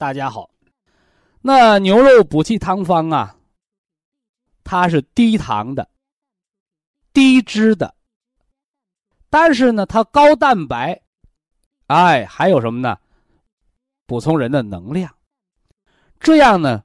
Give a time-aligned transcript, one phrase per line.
[0.00, 0.48] 大家好，
[1.42, 3.36] 那牛肉补气汤方啊，
[4.64, 5.86] 它是低糖的、
[7.12, 7.94] 低脂的，
[9.28, 10.98] 但是呢，它高蛋白，
[11.88, 12.96] 哎，还有什么呢？
[14.06, 15.14] 补充人的能量。
[16.18, 16.82] 这样呢，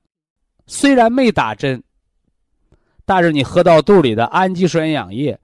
[0.67, 1.81] 虽然没打针，
[3.05, 5.39] 但是你喝到肚里的氨基酸营养液，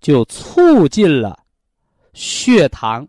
[0.00, 1.38] 就促进了
[2.14, 3.06] 血糖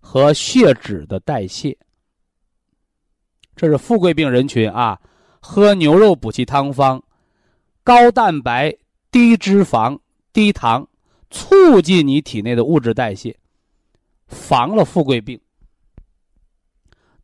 [0.00, 1.76] 和血脂的代谢。
[3.56, 5.00] 这是富贵病人群啊，
[5.40, 7.02] 喝牛肉补气汤方，
[7.84, 8.76] 高蛋白、
[9.10, 9.98] 低脂肪、
[10.32, 10.88] 低糖，
[11.30, 13.36] 促进你体内的物质代谢，
[14.26, 15.40] 防了富贵病。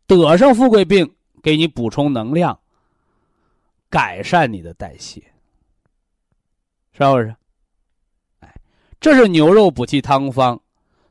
[0.06, 2.58] 得上富贵病，给你补充能量，
[3.88, 5.20] 改善你的代谢，
[6.92, 7.34] 是不是？
[8.40, 8.54] 哎，
[9.00, 10.60] 这是牛肉补气汤方，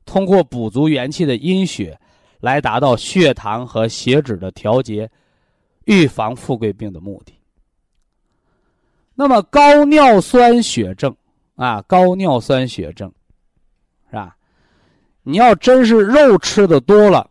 [0.06, 2.00] 通过补足元气的阴血。
[2.40, 5.10] 来达到血糖和血脂的调节，
[5.86, 7.34] 预防富贵病的目的。
[9.16, 11.16] 那么高尿酸血症
[11.56, 13.12] 啊，高尿酸血症，
[14.10, 14.36] 是吧？
[15.24, 17.30] 你要真是肉吃的多了，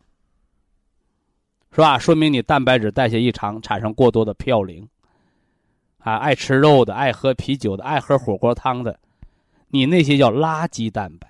[1.73, 1.99] 是吧？
[1.99, 4.87] 说明你蛋白质代谢异常，产生过多的嘌呤。
[5.99, 8.99] 啊，爱吃肉的，爱喝啤酒的，爱喝火锅汤的，
[9.69, 11.28] 你那些叫垃圾蛋白。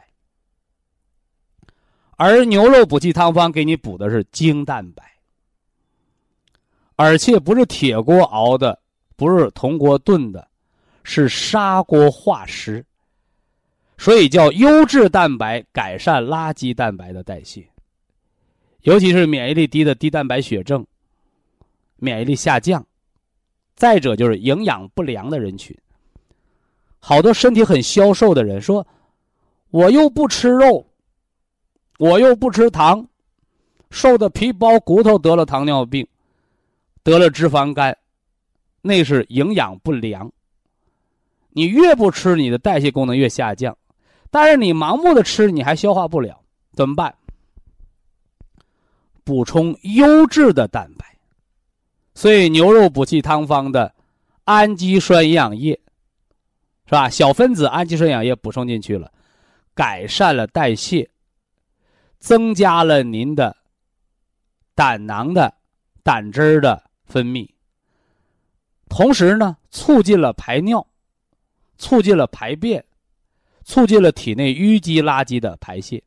[2.20, 5.04] 而牛肉补气汤方给你补的是精蛋白，
[6.96, 8.76] 而且不是铁锅熬的，
[9.14, 10.48] 不是铜锅炖的，
[11.04, 12.84] 是砂锅化食，
[13.96, 17.64] 所以叫优质蛋白改善垃圾蛋白的代谢，
[18.82, 20.84] 尤其是免疫力低的低蛋白血症、
[21.98, 22.84] 免疫力下降，
[23.76, 25.78] 再者就是营养不良的人群，
[26.98, 28.84] 好多身体很消瘦的人说，
[29.70, 30.84] 我又不吃肉。
[31.98, 33.06] 我又不吃糖，
[33.90, 36.06] 瘦的皮包骨头，得了糖尿病，
[37.02, 37.96] 得了脂肪肝，
[38.80, 40.32] 那是营养不良。
[41.50, 43.76] 你越不吃，你的代谢功能越下降，
[44.30, 46.40] 但是你盲目的吃，你还消化不了，
[46.72, 47.12] 怎么办？
[49.24, 51.04] 补充优质的蛋白，
[52.14, 53.92] 所以牛肉补气汤方的
[54.44, 55.72] 氨基酸营养液，
[56.86, 57.10] 是吧？
[57.10, 59.12] 小分子氨基酸营养液补充进去了，
[59.74, 61.10] 改善了代谢。
[62.18, 63.56] 增加了您的
[64.74, 65.54] 胆囊的
[66.02, 67.48] 胆汁儿的分泌，
[68.88, 70.86] 同时呢，促进了排尿，
[71.76, 72.84] 促进了排便，
[73.64, 76.02] 促进了体内淤积垃圾的排泄，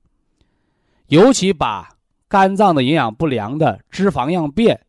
[1.07, 1.89] 尤其把
[2.27, 4.79] 肝脏的营养不良的脂肪样变，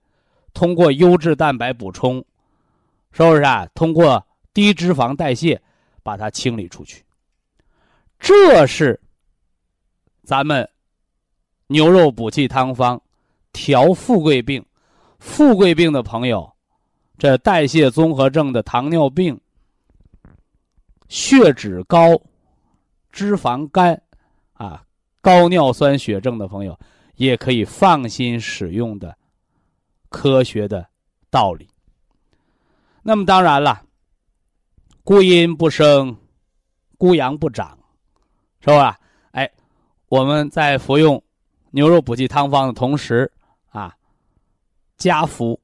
[0.52, 2.24] 通过优质蛋白补充，
[3.12, 3.66] 是不是啊？
[3.74, 5.60] 通过低脂肪代谢
[6.02, 7.04] 把它清理出去，
[8.18, 9.00] 这是
[10.24, 10.68] 咱们。
[11.72, 13.00] 牛肉补气汤方，
[13.50, 14.62] 调富贵病，
[15.18, 16.52] 富贵病的朋友，
[17.16, 19.40] 这代谢综合症的糖尿病、
[21.08, 22.20] 血脂高、
[23.10, 24.00] 脂肪肝，
[24.52, 24.84] 啊，
[25.22, 26.78] 高尿酸血症的朋友，
[27.16, 29.16] 也可以放心使用的
[30.10, 30.86] 科学的
[31.30, 31.66] 道理。
[33.02, 33.82] 那么当然了，
[35.02, 36.14] 孤阴不生，
[36.98, 37.78] 孤阳不长，
[38.60, 39.00] 是吧？
[39.30, 39.50] 哎，
[40.08, 41.20] 我们在服用。
[41.72, 43.30] 牛肉补气汤方的同时，
[43.70, 43.96] 啊，
[44.98, 45.58] 加服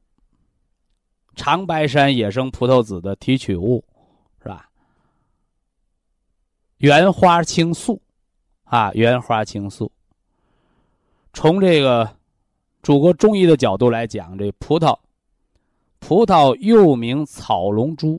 [1.36, 3.84] 长白山野生葡萄籽的提取物，
[4.42, 4.70] 是吧？
[6.78, 8.00] 原花青素，
[8.64, 9.92] 啊，原花青素。
[11.34, 12.16] 从这个
[12.82, 14.98] 祖国中医的角度来讲，这葡萄，
[15.98, 18.18] 葡萄又名草龙珠，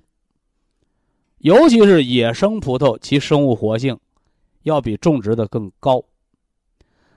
[1.39, 3.99] 尤其是野生葡萄，其生物活性
[4.61, 6.03] 要比种植的更高。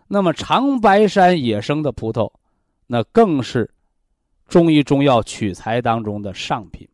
[0.09, 2.31] 那么长白山野生的葡萄，
[2.87, 3.71] 那更是
[4.47, 6.89] 中医中药取材当中的上品，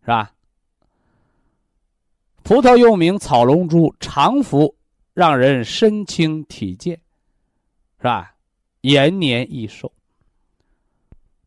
[0.00, 0.32] 是吧？
[2.42, 4.74] 葡萄又名草龙珠，常服
[5.12, 6.98] 让人身轻体健，
[7.98, 8.34] 是吧？
[8.82, 9.92] 延年益寿。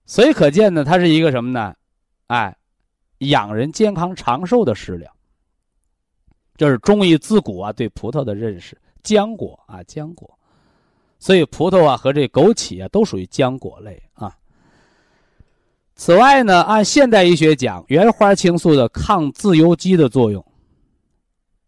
[0.06, 1.76] 所以可见呢，它是一个什么呢？
[2.28, 2.56] 哎，
[3.20, 5.12] 养人健康长寿的食疗。
[6.58, 10.39] 这是中医自古啊对葡萄的认识，浆果啊浆果。
[11.20, 14.36] 所以葡萄啊和这枸杞啊都属于浆果类啊。
[15.96, 20.44] 此外呢，按现代医学讲，原花青素的抗自由基的作用，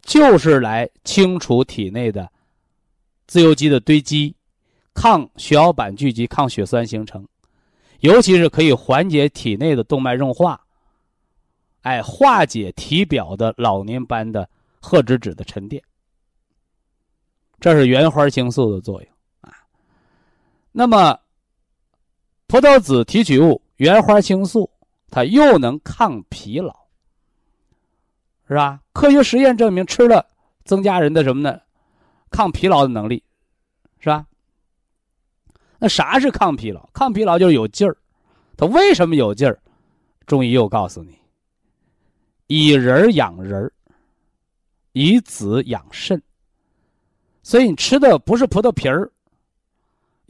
[0.02, 2.32] 就是来清除体内的
[3.28, 4.34] 自由基的堆积，
[4.94, 7.28] 抗血小板聚集，抗血栓形成，
[8.00, 10.62] 尤其是可以缓解体内的动脉硬化，
[11.82, 14.50] 哎，化解体表的老年斑的
[14.80, 15.84] 褐脂质的沉淀。
[17.60, 19.11] 这是原花青素的作用。
[20.72, 21.20] 那么，
[22.48, 23.62] 葡萄籽提取物。
[23.78, 24.70] 原花青素，
[25.10, 26.72] 它又能抗疲劳，
[28.48, 28.80] 是吧？
[28.94, 30.24] 科学实验证明，吃了
[30.66, 31.60] 增加人的什么呢？
[32.30, 33.24] 抗疲劳的能力，
[34.00, 34.28] 是吧？
[35.80, 36.88] 那啥是抗疲劳？
[36.94, 37.98] 抗疲劳就是有劲儿。
[38.56, 39.60] 它为什么有劲儿？
[40.28, 41.18] 中医又告诉你：
[42.46, 43.72] 以人养人，
[44.92, 46.22] 以子养肾。
[47.42, 49.12] 所以你吃的不是葡萄皮儿，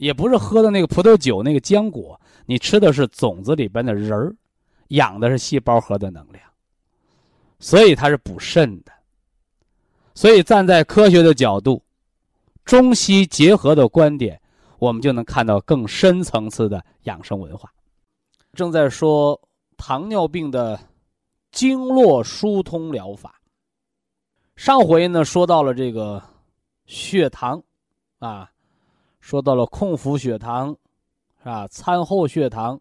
[0.02, 2.20] 也不是喝的那个葡萄酒那个浆果。
[2.44, 4.34] 你吃的是种子里边的仁儿，
[4.88, 6.44] 养的是细胞核的能量，
[7.60, 8.92] 所以它是补肾的。
[10.12, 11.80] 所以站在科学的角度，
[12.64, 14.40] 中西结合的观点，
[14.80, 17.72] 我们就能看到更深层次的养生文化。
[18.54, 19.40] 正在说
[19.76, 20.76] 糖尿病的
[21.52, 23.40] 经络疏通疗法。
[24.56, 26.20] 上回呢说到了这个
[26.86, 27.62] 血糖，
[28.18, 28.50] 啊，
[29.22, 30.76] 说到了空腹血糖。
[31.38, 31.66] 是吧？
[31.66, 32.80] 餐后血糖，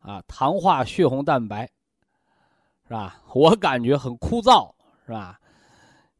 [0.00, 1.64] 啊，糖化血红蛋白，
[2.88, 3.22] 是吧？
[3.32, 4.68] 我感觉很枯燥，
[5.06, 5.38] 是吧？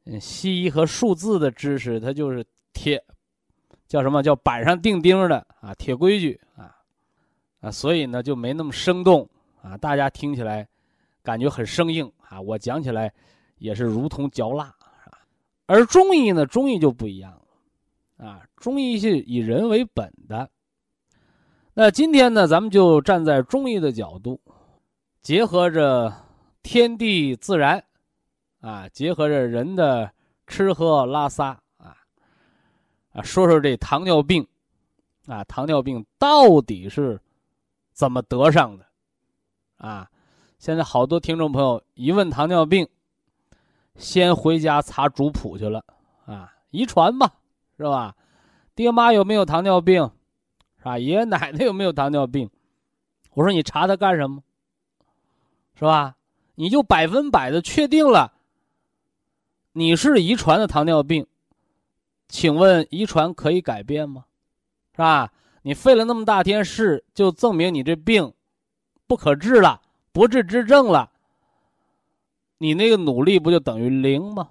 [0.04, 3.04] 嗯，西医和数字的知识，它就是铁，
[3.88, 5.74] 叫什么叫板上钉钉的啊？
[5.74, 6.76] 铁规矩啊，
[7.60, 9.28] 啊，所以呢就没那么生动
[9.60, 10.64] 啊，大家听起来
[11.24, 13.12] 感觉很生硬啊，我讲起来
[13.58, 14.72] 也是如同嚼蜡，
[15.02, 15.18] 是吧？
[15.66, 17.36] 而中医呢，中医就不一样，
[18.16, 20.48] 啊，中医是以人为本的。
[21.74, 24.40] 那今天呢，咱们就站在中医的角度，
[25.20, 26.12] 结合着
[26.62, 27.82] 天地自然，
[28.60, 30.10] 啊，结合着人的
[30.46, 31.96] 吃喝拉撒啊，
[33.12, 34.46] 啊，说说这糖尿病，
[35.26, 37.20] 啊，糖尿病到底是
[37.92, 38.86] 怎么得上的？
[39.78, 40.08] 啊，
[40.58, 42.88] 现在好多听众朋友一问糖尿病，
[43.96, 45.84] 先回家查族谱去了，
[46.24, 47.34] 啊，遗传吧，
[47.76, 48.14] 是吧？
[48.74, 50.10] 爹妈有没有糖尿病？
[50.82, 52.50] 啊，爷爷奶奶有没有糖尿病？
[53.32, 54.42] 我说你查他干什么？
[55.74, 56.16] 是吧？
[56.56, 58.32] 你就百分百的确定了
[59.72, 61.26] 你是遗传的糖尿病，
[62.28, 64.24] 请问遗传可以改变吗？
[64.92, 65.32] 是吧？
[65.62, 68.32] 你费了那么大天事，就证明你这病
[69.06, 69.80] 不可治了，
[70.12, 71.10] 不治之症了，
[72.58, 74.50] 你那个努力不就等于零吗？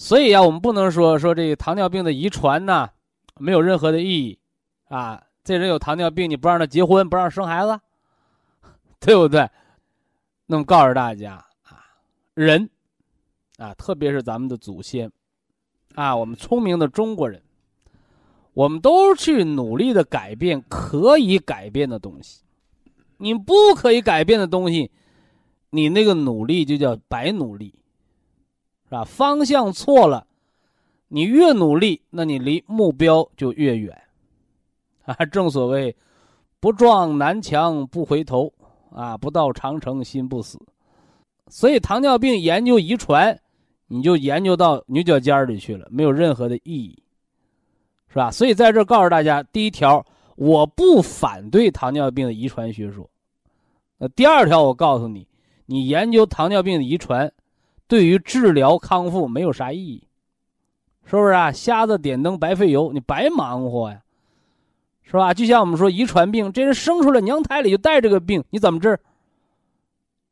[0.00, 2.88] 所以啊，我们不能说说这个糖尿病的遗传呢
[3.36, 4.38] 没有任何的意义
[4.88, 5.22] 啊。
[5.44, 7.78] 这人有糖尿病，你不让他结婚，不让生孩子，
[8.98, 9.46] 对不对？
[10.46, 11.34] 那么告诉大家
[11.64, 11.84] 啊，
[12.32, 12.70] 人
[13.58, 15.12] 啊，特别是咱们的祖先
[15.94, 17.42] 啊，我们聪明的中国人，
[18.54, 22.40] 我们都去努力的改变可以改变的东西。
[23.18, 24.90] 你不可以改变的东西，
[25.68, 27.74] 你那个努力就叫白努力，
[28.90, 29.04] 是吧？
[29.04, 30.26] 方向错了，
[31.06, 33.96] 你越努力，那你离目标就越远。
[35.06, 35.94] 啊，正所谓，
[36.58, 38.52] 不撞南墙不回头，
[38.90, 40.60] 啊，不到长城心不死。
[41.48, 43.40] 所以糖尿病研究遗传，
[43.86, 47.00] 你就研究到牛角尖里去了，没有任何的意义，
[48.08, 48.28] 是吧？
[48.32, 50.04] 所以在这告诉大家，第一条，
[50.34, 53.08] 我不反对糖尿病的遗传学说。
[53.98, 55.28] 那第二条，我告诉你，
[55.66, 57.32] 你研究糖尿病的遗传，
[57.90, 60.06] 对于治疗康复没有啥意义，
[61.04, 61.50] 是不是啊？
[61.50, 64.00] 瞎子点灯白费油，你白忙活呀。
[65.02, 65.34] 是吧？
[65.34, 68.96] 就像我们说遗传病，这人生出来娘胎里就带这个病，你怎么治？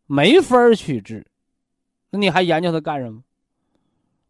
[0.07, 1.27] 没法去治，
[2.11, 3.21] 那你还研究它干什么？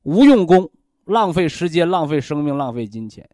[0.04, 0.70] 无用功，
[1.04, 3.28] 浪费时间，浪费生命，浪费金钱。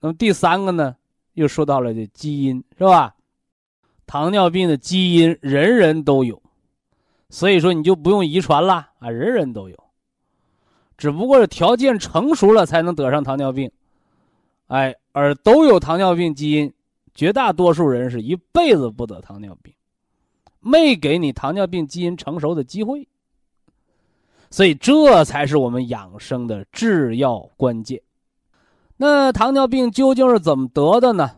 [0.00, 0.96] 那么第三个呢？
[1.34, 3.14] 又说到了这基因，是吧？
[4.06, 6.40] 糖尿病的基因人人都有，
[7.34, 9.76] 所以说你就不用遗传了啊，人人都有，
[10.96, 13.72] 只不过是条件成熟了才能得上糖尿病。
[14.68, 16.72] 哎，而都有糖尿病基因，
[17.12, 19.74] 绝大多数人是一辈子不得糖尿病，
[20.60, 23.08] 没给你糖尿病基因成熟的机会。
[24.48, 28.00] 所以这才是我们养生的制药关键。
[28.96, 31.32] 那糖尿病究竟是怎么得的呢？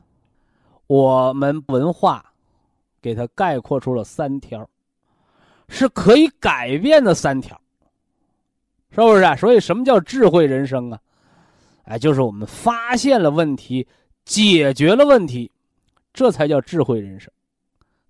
[0.88, 2.34] 我们文化
[3.00, 4.68] 给它概括出了三条，
[5.68, 7.60] 是可以改变的三条，
[8.90, 9.34] 是不是啊？
[9.36, 10.98] 所以什么叫智慧人生啊？
[11.84, 13.86] 哎，就是我们发现了问题，
[14.24, 15.50] 解决了问题，
[16.12, 17.32] 这才叫智慧人生。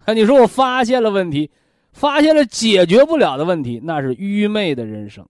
[0.05, 1.51] 啊，你说我发现了问题，
[1.93, 5.27] 发现了解决不了的问题，那是愚昧的人生，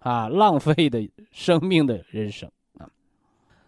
[0.00, 2.48] 啊，浪费的生命的人生
[2.78, 2.86] 啊。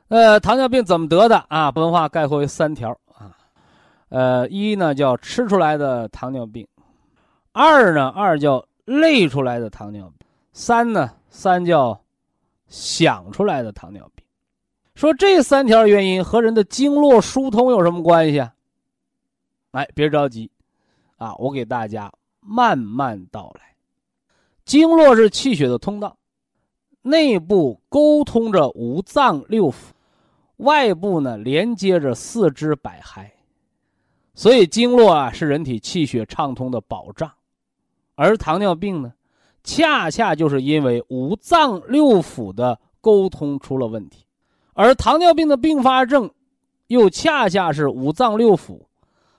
[0.08, 1.70] 呃，糖尿病怎么得的啊？
[1.70, 3.36] 文化概括为三条啊，
[4.10, 6.64] 呃，一呢叫吃出来的糖尿病，
[7.54, 11.98] 二呢二叫累出来的糖尿病，三呢三叫。
[12.66, 14.24] 想出来的糖尿病，
[14.96, 18.52] 说这三条原因和人的经络疏通有什么关系啊？
[19.72, 20.50] 哎，别着急，
[21.18, 23.76] 啊，我给大家慢慢道来。
[24.64, 26.16] 经络是气血的通道，
[27.02, 29.74] 内部沟通着五脏六腑，
[30.56, 33.30] 外部呢连接着四肢百骸，
[34.34, 37.30] 所以经络啊是人体气血畅通的保障，
[38.14, 39.12] 而糖尿病呢？
[39.62, 44.26] 恰恰就是因为五脏六腑的沟通出了问题，
[44.74, 46.30] 而糖尿病的并发症，
[46.88, 48.82] 又恰恰是五脏六腑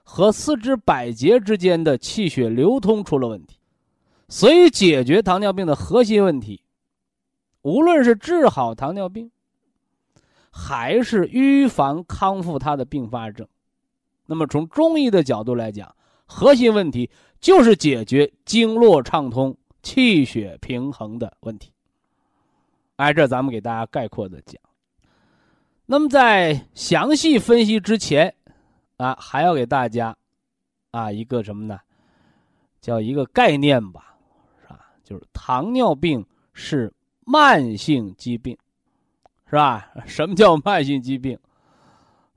[0.01, 3.59] 和四肢百节之间的气血流通出了问题。
[4.27, 6.63] 所以，解决糖尿病的核心问题，
[7.61, 9.29] 无论是治好糖尿病，
[10.49, 13.47] 还是预防康复它的并发症，
[14.25, 17.11] 那么从中医的角度来讲，核心问题
[17.45, 19.55] 就是解决经络畅通。
[19.83, 21.71] 气血平衡的问题，
[22.95, 24.59] 挨这咱们给大家概括的讲。
[25.85, 28.33] 那么在详细分析之前，
[28.97, 30.17] 啊，还要给大家，
[30.89, 31.79] 啊，一个什么呢？
[32.81, 34.17] 叫一个概念吧，
[34.63, 34.87] 是吧？
[35.03, 36.91] 就是糖尿病是
[37.25, 38.57] 慢性疾病，
[39.47, 39.87] 是吧？
[40.07, 41.37] 什么叫慢性疾病？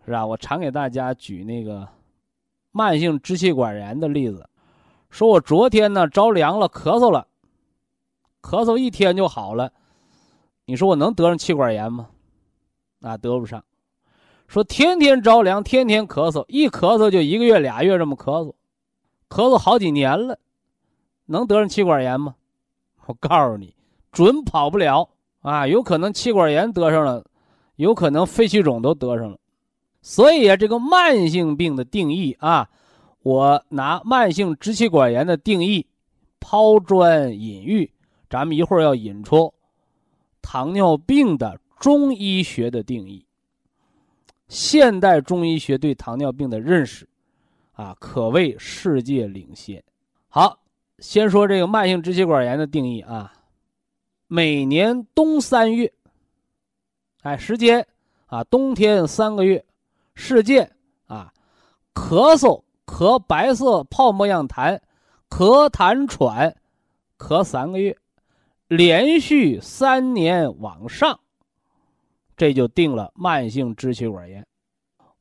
[0.04, 0.26] 是吧？
[0.26, 1.88] 我常给大家举那个
[2.72, 4.46] 慢性支气管炎的例子，
[5.10, 7.26] 说我昨天呢着凉了，咳嗽了。
[8.42, 9.72] 咳嗽一天就好了，
[10.64, 12.08] 你说我能得上气管炎吗？
[13.02, 13.64] 啊，得不上。
[14.46, 18.54] 说天天着凉，天天咳嗽，一咳嗽就一个月、俩月这么咳嗽，
[19.28, 20.38] 咳嗽好几年了，
[21.26, 22.34] 能得上气管炎吗？
[23.06, 23.74] 我告诉你，
[24.12, 25.10] 准跑不了
[25.40, 25.66] 啊！
[25.66, 27.24] 有可能气管炎得上了，
[27.76, 29.38] 有可能肺气肿都得上了。
[30.00, 32.70] 所以啊，这个慢性病的定义啊，
[33.22, 35.86] 我拿慢性支气管炎的定义
[36.40, 37.90] 抛砖引玉。
[38.30, 39.52] 咱们一会儿要引出
[40.42, 43.24] 糖尿病的中医学的定义。
[44.48, 47.08] 现代中医学对糖尿病的认识，
[47.72, 49.82] 啊，可谓世界领先。
[50.28, 50.58] 好，
[50.98, 53.32] 先说这个慢性支气管炎的定义啊。
[54.26, 55.90] 每年冬三月，
[57.22, 57.86] 哎，时间
[58.26, 59.64] 啊，冬天三个月，
[60.14, 60.70] 事件
[61.06, 61.32] 啊，
[61.94, 64.80] 咳嗽，咳白色泡沫样痰，
[65.28, 66.56] 咳痰喘，
[67.18, 67.96] 咳三个月。
[68.66, 71.20] 连续三年往上，
[72.34, 74.46] 这就定了慢性支气管炎。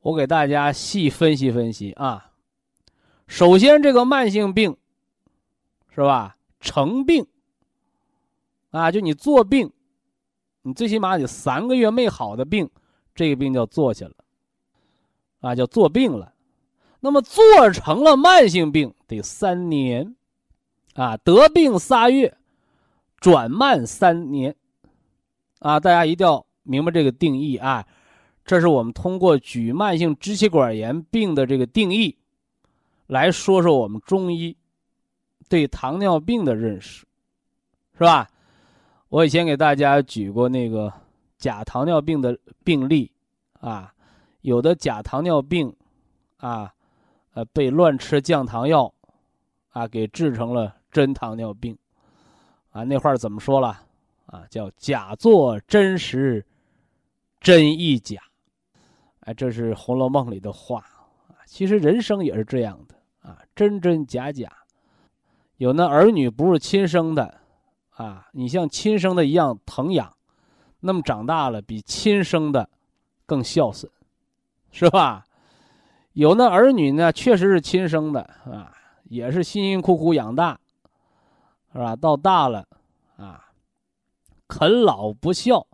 [0.00, 2.32] 我给大家细分析分析啊。
[3.26, 4.74] 首先，这个慢性病
[5.94, 6.36] 是吧？
[6.60, 7.26] 成病
[8.70, 9.70] 啊，就你做病，
[10.62, 12.68] 你最起码得三个月没好的病，
[13.14, 14.14] 这个病叫做下了
[15.40, 16.32] 啊，叫做病了。
[17.00, 20.16] 那么做成了慢性病得三年
[20.94, 22.34] 啊，得病仨月。
[23.20, 24.54] 转慢三年，
[25.58, 27.84] 啊，大家一定要明白这个定义啊！
[28.44, 32.16] 这是我们通过举慢性支气管炎病的这个定义，
[33.08, 34.56] 来说说我们中医
[35.48, 37.04] 对糖尿病的认识，
[37.94, 38.28] 是吧？
[39.08, 40.92] 我以前给大家举过那个
[41.38, 43.10] 假糖尿病的病例
[43.58, 43.92] 啊，
[44.42, 45.74] 有的假糖尿病
[46.36, 46.72] 啊，
[47.38, 48.92] 呃，被乱吃降糖药
[49.68, 51.78] 啊给治成了真糖尿病。
[52.72, 53.80] 啊，那话怎么说了？
[54.26, 56.44] 啊，叫假作真实，
[57.40, 58.20] 真亦假。
[59.20, 60.80] 哎，这是《红楼梦》里的话
[61.28, 61.38] 啊。
[61.46, 64.50] 其实人生也是这样的啊，真真假假。
[65.58, 67.40] 有那儿女不是亲生的，
[67.90, 70.12] 啊，你像亲生的一样疼养，
[70.80, 72.68] 那么长大了比亲生的
[73.26, 73.88] 更孝顺，
[74.72, 75.24] 是吧？
[76.18, 78.72] 有那儿女呢，确实是亲生的啊，
[79.04, 80.58] 也是辛辛苦苦养大。
[81.72, 81.94] 是吧？
[81.94, 82.66] 到大了，
[83.16, 83.44] 啊，
[84.48, 85.64] 啃老不孝，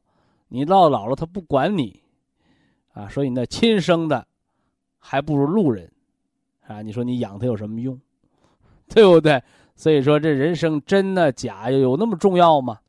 [0.48, 2.02] 你到老了他不管你，
[2.92, 4.26] 啊，所以那亲生的
[4.98, 5.90] 还不如路人，
[6.66, 7.98] 啊，你说你养他有什么用？
[8.90, 9.42] 对不对？
[9.76, 12.80] 所以说这人生真的假有那么重要吗？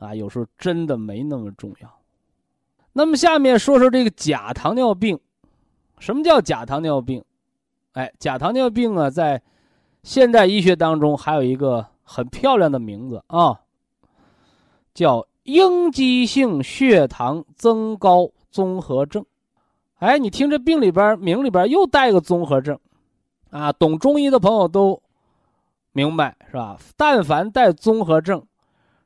[0.00, 1.90] 啊，有时候真的没那么重要。
[2.92, 5.18] 那么下面说说这个假糖尿病，
[5.98, 7.24] 什么叫假糖尿病？
[7.92, 9.40] 哎，假糖尿病啊，在
[10.02, 13.58] 现代医学当中还有一个很漂亮的名字啊，
[14.92, 19.24] 叫应激性血糖增高综合症。
[19.98, 22.78] 哎，你听这病里边名里边又带个综合症，
[23.50, 25.00] 啊，懂中医的朋友都
[25.92, 26.76] 明白是吧？
[26.96, 28.44] 但凡带综合症，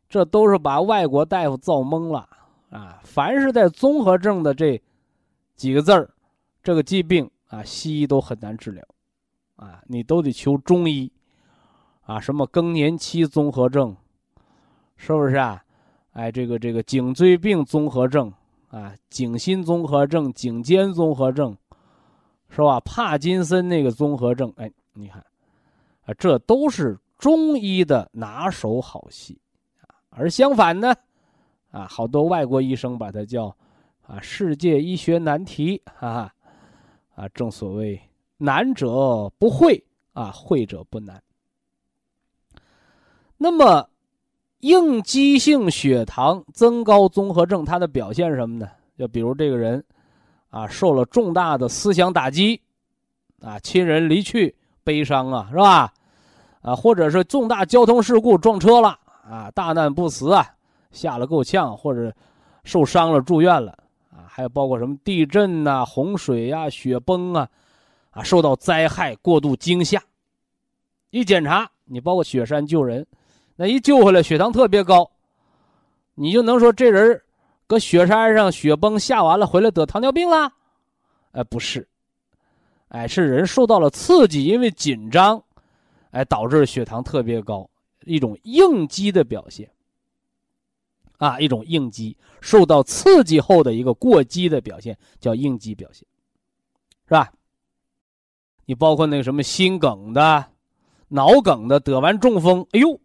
[0.09, 2.26] 这都是把外国大夫造懵了
[2.71, 2.99] 啊！
[3.04, 4.80] 凡是带综合症的这
[5.54, 6.11] 几个字儿，
[6.62, 8.85] 这个疾病啊，西医都很难治疗，
[9.57, 11.11] 啊，你都得求中医，
[12.03, 13.97] 啊，什么更年期综合症，
[14.97, 15.62] 是不是啊？
[16.12, 18.33] 哎，这个这个颈椎病综合症。
[18.71, 21.57] 啊，颈心综合症、颈肩综合症，
[22.50, 22.79] 是吧？
[22.81, 25.25] 帕金森那个综合症，哎，你看，
[26.05, 29.41] 啊，这都是中医的拿手好戏，
[30.11, 30.95] 而相反呢，
[31.71, 33.47] 啊，好多外国医生把它叫，
[34.03, 36.31] 啊，世界医学难题，啊，
[37.19, 38.01] 啊，正所谓
[38.37, 39.83] 难者不会，
[40.13, 41.21] 啊，会者不难。
[43.37, 43.89] 那么。
[44.61, 48.69] 应激性血糖增高综合症，它的表现什么呢？
[48.99, 49.85] 就比如这个人，
[50.51, 52.61] 啊，受了重大的思想打击，
[53.41, 55.95] 啊，亲人离去，悲伤啊，是吧？
[56.61, 58.99] 啊，或者是重大交通事故撞车了，
[59.31, 60.45] 啊，大难不死啊，
[60.91, 62.13] 吓了够呛，或者
[62.65, 63.79] 受伤了住院了，
[64.38, 67.49] 还有包括什么地震呐、洪水呀、雪崩啊，
[68.11, 70.00] 啊，受到灾害过度惊吓，
[71.11, 73.04] 一检查，你包括雪山救人。
[73.57, 75.11] 那一救回来，血糖特别高，
[76.14, 77.21] 你就能说这人
[77.66, 80.52] 搁雪山上雪崩下完了回来得糖尿病了？
[81.33, 81.88] 哎，不是，
[82.90, 85.42] 哎，是人受到了刺激，因为紧张，
[86.12, 87.68] 哎，导致血糖特别高，
[88.05, 89.68] 一种应激的表现。
[91.18, 96.07] 啊，一种应激，受到刺激后的一个过激的表现，叫应激表现，
[97.07, 97.31] 是吧？
[98.64, 100.44] 你包括那个什么心梗的、
[101.09, 103.00] 脑梗的，得完中风，哎呦！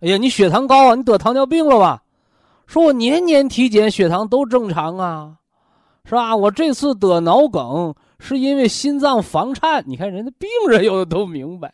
[0.00, 0.94] 哎呀，你血糖高啊！
[0.94, 2.02] 你得糖尿病了吧？
[2.66, 5.38] 说我年年体检血糖都正常啊，
[6.04, 6.36] 是吧？
[6.36, 9.82] 我这次得脑梗是因为心脏房颤。
[9.86, 11.72] 你看人家病人有的都明白，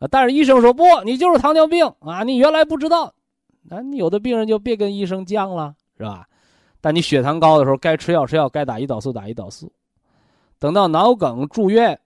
[0.00, 2.24] 啊，但是医生说不，你就是糖尿病啊！
[2.24, 3.14] 你原来不知道，
[3.62, 6.26] 那你有的病人就别跟医生犟了，是吧？
[6.80, 9.70] 但你血糖高的时候，该吃药吃药，该打胰岛素打胰岛素。
[10.58, 12.00] 等到脑梗住院，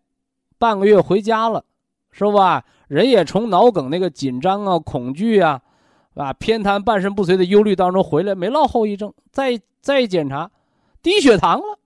[0.59, 1.65] 半个月回家了，
[2.11, 2.65] 是吧？
[2.89, 5.61] 人也从脑梗那个紧张啊、恐惧啊，
[6.15, 9.13] 啊偏瘫、半身不遂的忧虑当中回来，没落后遗症。
[9.31, 10.51] 再再一检查，
[11.03, 11.79] 低血糖了，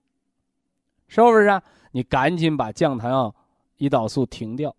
[1.08, 1.62] 是不是啊？
[1.92, 3.34] 你赶紧把降糖药、
[3.78, 4.74] 胰岛素停掉，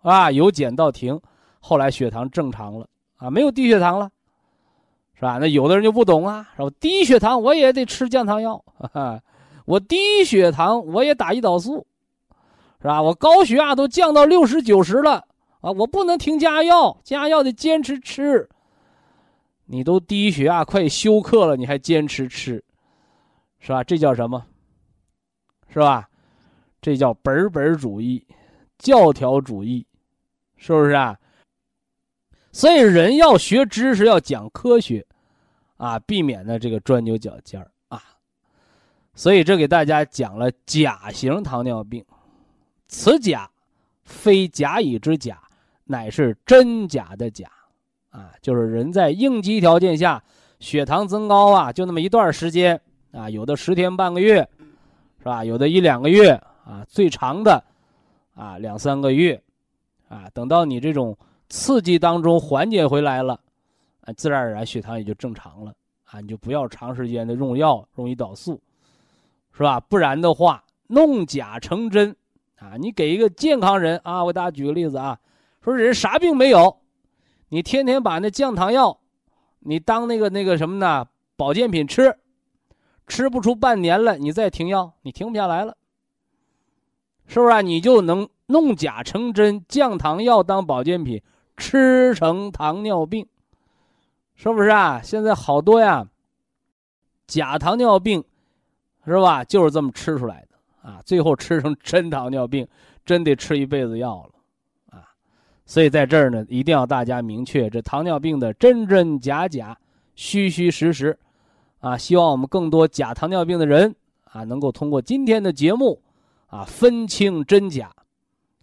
[0.00, 1.20] 啊，由减到停，
[1.60, 2.86] 后来血糖正常了
[3.22, 4.10] 啊，没有低血糖了，
[5.14, 5.38] 是吧？
[5.38, 9.22] 那有的人就不懂啊，说低血糖我也得吃降糖药，哈哈
[9.64, 11.86] 我低血糖我也打胰岛素，
[12.80, 13.00] 是吧？
[13.00, 15.24] 我高血压都降到六十九十了。
[15.60, 18.48] 啊，我不能停加药，加药得坚持吃。
[19.66, 22.64] 你都低血压快休克了，你还坚持吃，
[23.60, 23.84] 是吧？
[23.84, 24.44] 这叫什么？
[25.68, 26.08] 是吧？
[26.80, 28.26] 这叫本本主义、
[28.78, 29.86] 教条主义，
[30.56, 31.16] 是不是啊？
[32.52, 35.04] 所以人要学知识，要讲科学，
[35.78, 38.00] 啊，避免呢这个钻牛角尖儿啊。
[39.14, 42.04] 所以这给大家讲了甲型糖尿病，
[42.86, 43.50] 此甲
[44.04, 45.40] 非甲乙之甲。
[45.84, 47.50] 乃是真假的假，
[48.10, 50.22] 啊，就是人在应激条件下，
[50.58, 54.48] 血糖增高啊，就那么一段时间啊，有的十天半个月，
[55.18, 55.44] 是吧？
[55.44, 56.30] 有的一两个月
[56.64, 57.62] 啊，最长的
[58.34, 59.42] 啊两三个月，
[60.08, 61.14] 啊，等到你这种
[61.52, 63.38] 刺激当中缓解回来了，
[64.00, 68.58] 啊，自然而然血糖也就正常了啊，你就不要长时间的用药用胰岛素，
[69.52, 69.78] 是吧？
[69.78, 72.16] 不然的话弄假成真
[72.58, 75.20] 啊，你给一个健康人啊，我给大家举个例子啊。
[75.60, 76.78] 说人啥病没有，
[77.50, 78.98] 你天天把那降糖药，
[79.58, 81.06] 你当那个那个什么呢？
[81.36, 82.16] 保健品吃，
[83.06, 85.76] 吃不出半年了，你再停药，你停不下来了，
[87.26, 87.60] 是不是啊？
[87.60, 91.22] 你就能弄假成真，降糖药当保健品
[91.56, 93.26] 吃成糖尿病，
[94.34, 95.00] 是不是啊？
[95.02, 96.06] 现在好多呀，
[97.26, 98.24] 假糖尿病，
[99.04, 99.44] 是吧？
[99.44, 102.66] 就是这么吃出来的啊，最后吃成真糖尿病，
[103.04, 105.08] 真得吃一辈子药了啊。
[105.64, 109.78] 所以在这儿呢，一定要大家明确这糖尿病的真真假假、
[110.14, 111.18] 虚虚实实，
[111.80, 116.00] 啊，希望我们更多假糖尿病的人啊，能够通过今天的节目，
[116.46, 117.92] 啊，分清真假，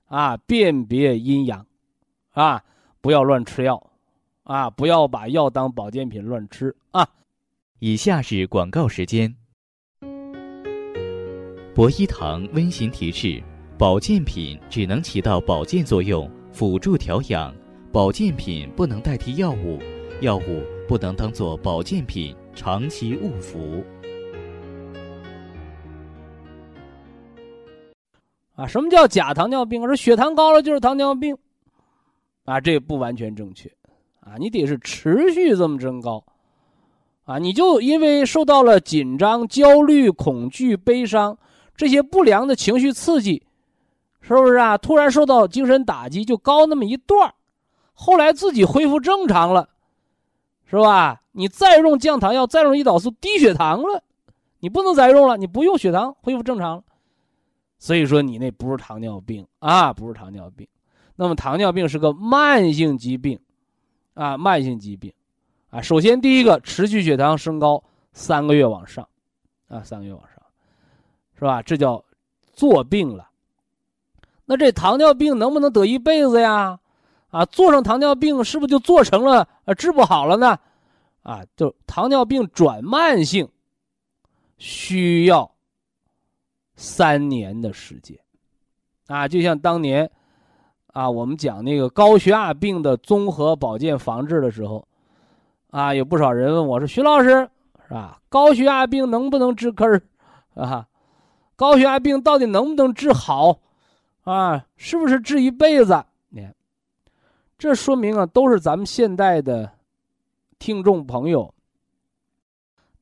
[0.08, 1.65] 啊，辨别阴阳，
[2.32, 2.63] 啊，
[3.01, 3.81] 不要乱吃药，
[4.43, 7.07] 啊，不要把药当保健品乱吃啊。
[7.79, 9.33] 以下是广告时间。
[11.73, 13.41] 博一堂温馨提示：
[13.77, 17.53] 保健品只能起到保健作用，辅助调养；
[17.89, 19.79] 保健品不能代替药物，
[20.19, 23.81] 药物不能当做保健品长期误服。
[28.55, 29.85] 啊，什么叫假糖尿病？
[29.85, 31.38] 说血糖高了就是糖尿病，
[32.49, 33.69] 啊，这不完全正确，
[34.21, 36.23] 啊，你得是持续这么增高，
[37.25, 41.38] 啊，你就因为受到了紧张、焦虑、恐惧、悲伤
[41.75, 43.43] 这些不良的情绪刺激，
[44.19, 44.75] 是不是啊？
[44.79, 47.31] 突然受到精神打击就高那么一段
[47.93, 49.69] 后来自己恢复正常了，
[50.65, 51.21] 是吧？
[51.33, 54.01] 你再用降糖药，再用胰岛素，低血糖了，
[54.59, 56.83] 你不能再用了，你不用血糖恢复正常了。
[57.77, 60.67] 所以说你那不是糖尿病啊，不是糖尿病。
[61.19, 63.38] 那么糖尿病是个慢性疾病，
[64.13, 65.13] 啊，慢性疾病，
[65.69, 69.05] 啊，首先第一个持续血糖升高三个月往上，
[69.67, 70.41] 啊，三个月往上，
[71.38, 71.62] 是吧？
[71.62, 72.01] 这叫
[72.53, 73.29] 做病了。
[74.45, 76.79] 那这糖尿病能不能得一辈子呀？
[77.32, 80.58] 啊，做上糖尿病是不是就做成了呃治不好了呢？
[81.23, 83.49] 啊，就糖尿病转慢性
[84.58, 85.51] 需要。
[86.77, 88.17] 三年的时间，
[89.08, 90.10] 啊，就像当年，
[90.93, 94.86] 啊，我们讲那个高血压病的综合保健防治的时候，
[95.69, 97.30] 啊，有不少人问我说：“徐老师，
[97.88, 98.19] 是吧？
[98.28, 100.02] 高血压病能不能治根？
[100.56, 100.88] 啊，
[101.56, 103.60] 高血压病到底能不能治好？
[104.23, 106.04] 啊，是不是治一辈子？
[106.30, 106.56] 你看，
[107.58, 109.71] 这说明啊，都是咱们现代的
[110.58, 111.54] 听众朋友，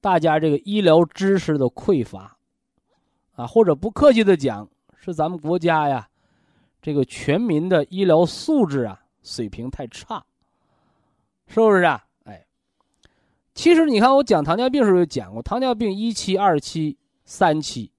[0.01, 2.35] 大家这个医疗知识的匮乏。”
[3.35, 6.07] 啊，或者不客气的讲，是咱们国家呀，
[6.87, 10.23] 这个全民的医疗素质啊水平太差，
[11.45, 12.01] 是不是啊？
[12.23, 12.45] 哎，
[13.53, 17.91] 其实你看我讲糖尿病时候就讲过，糖尿病一期、二期、三期。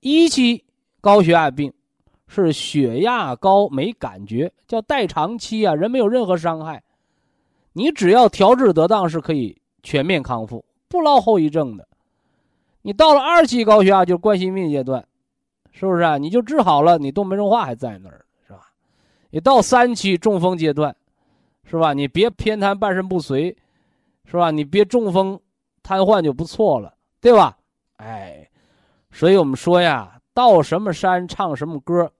[0.00, 0.64] 一期
[1.00, 1.72] 高血压病
[2.26, 6.82] 是血压高没感觉，叫代偿期啊，人没有任何伤害，
[7.72, 11.86] 你只要调治得当是可以全面康复，不落后遗症的。
[12.82, 15.06] 你到了二期高血压，就是冠心病阶段，
[15.78, 16.16] 是不是啊？
[16.16, 18.60] 你就治好了，你动脉硬化还在那儿，是吧？
[19.28, 20.96] 你到三期中风阶段，
[21.64, 21.92] 是吧？
[21.92, 23.54] 你别偏瘫、半身不遂，
[24.24, 24.50] 是吧？
[24.50, 25.38] 你别中风、
[25.82, 27.58] 瘫痪就不错了，对吧？
[27.98, 28.48] 哎，
[29.10, 32.10] 所以我们说呀，到什么山唱什么歌，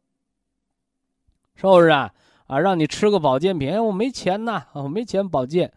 [1.54, 2.12] 是不是啊？
[2.48, 5.72] 啊，让你吃个保健品，我没钱呐，我没钱保健，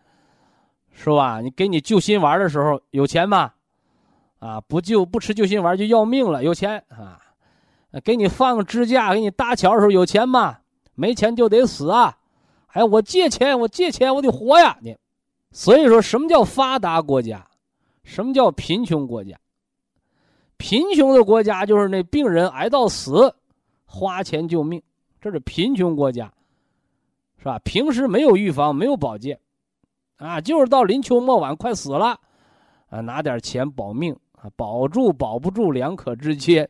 [0.91, 1.39] 是吧？
[1.39, 3.53] 你给你救心丸的时候有钱吗？
[4.39, 7.21] 啊，不救不吃救心丸就要命了，有钱啊，
[8.03, 10.57] 给你放个支架，给你搭桥的时候有钱吗？
[10.95, 12.17] 没钱就得死啊！
[12.67, 14.77] 哎，我借钱，我借钱，我得活呀！
[14.81, 14.95] 你，
[15.51, 17.47] 所以说什么叫发达国家，
[18.03, 19.39] 什么叫贫穷国家？
[20.57, 23.33] 贫穷的国家就是那病人挨到死，
[23.85, 24.81] 花钱救命，
[25.19, 26.31] 这是贫穷国家，
[27.37, 27.57] 是吧？
[27.59, 29.39] 平时没有预防，没有保健，
[30.17, 32.19] 啊，就是到临秋末晚快死了，
[32.89, 34.15] 啊，拿点钱保命。
[34.41, 36.69] 啊，保住保不住，两可之间。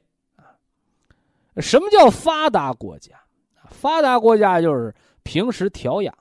[1.57, 3.15] 什么叫发达国家？
[3.69, 6.13] 发达国家就是平时调养，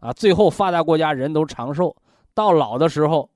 [0.00, 1.94] 啊，最后发达国家人都长寿，
[2.34, 3.28] 到老的时候，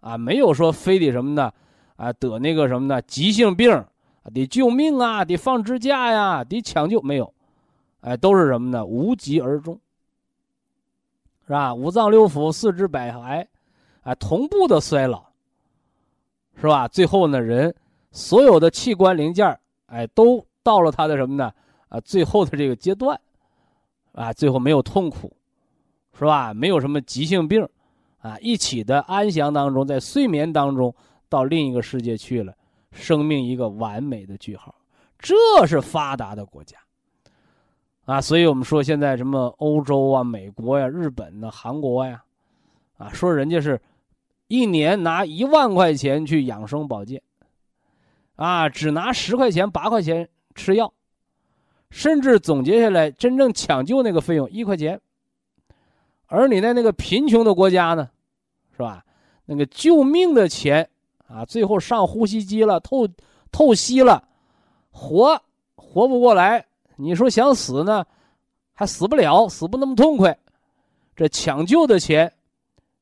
[0.00, 1.52] 啊，没有说非得什么呢，
[1.96, 3.84] 啊，得那个什么呢，急性病，
[4.34, 7.32] 得救命啊，得放支架呀，得抢救，没有，
[8.00, 8.84] 哎，都是什么呢？
[8.84, 9.78] 无疾而终，
[11.46, 11.74] 是吧？
[11.74, 13.46] 五脏六腑、四肢百骸，
[14.02, 15.24] 啊，同步的衰老。
[16.58, 16.88] 是吧？
[16.88, 17.74] 最后呢，人
[18.12, 21.52] 所有的器官零件哎，都到了他的什么呢？
[21.88, 23.18] 啊，最后的这个阶段，
[24.12, 25.32] 啊，最后没有痛苦，
[26.18, 26.52] 是吧？
[26.52, 27.68] 没有什么急性病，
[28.18, 30.94] 啊，一起的安详当中，在睡眠当中
[31.28, 32.54] 到另一个世界去了，
[32.90, 34.74] 生命一个完美的句号，
[35.18, 35.34] 这
[35.66, 36.76] 是发达的国家，
[38.04, 42.22] 啊，所以我们说现在什么欧洲啊、美国呀、日本呢、韩国呀，
[42.96, 43.80] 啊，说人家是。
[44.48, 47.20] 一年拿一万块钱去养生保健，
[48.36, 50.92] 啊，只拿十块钱、八块钱吃药，
[51.90, 55.00] 甚至总结下来，真正抢救那个费用一块钱。
[56.26, 58.08] 而你在那个贫穷的国家呢，
[58.72, 59.04] 是吧？
[59.44, 60.88] 那个救命的钱
[61.26, 63.08] 啊，最后上呼吸机了，透
[63.50, 64.22] 透析了，
[64.90, 65.40] 活
[65.74, 66.64] 活不过来。
[66.96, 68.06] 你说想死呢，
[68.72, 70.38] 还死不了，死不那么痛快。
[71.14, 72.32] 这抢救的钱，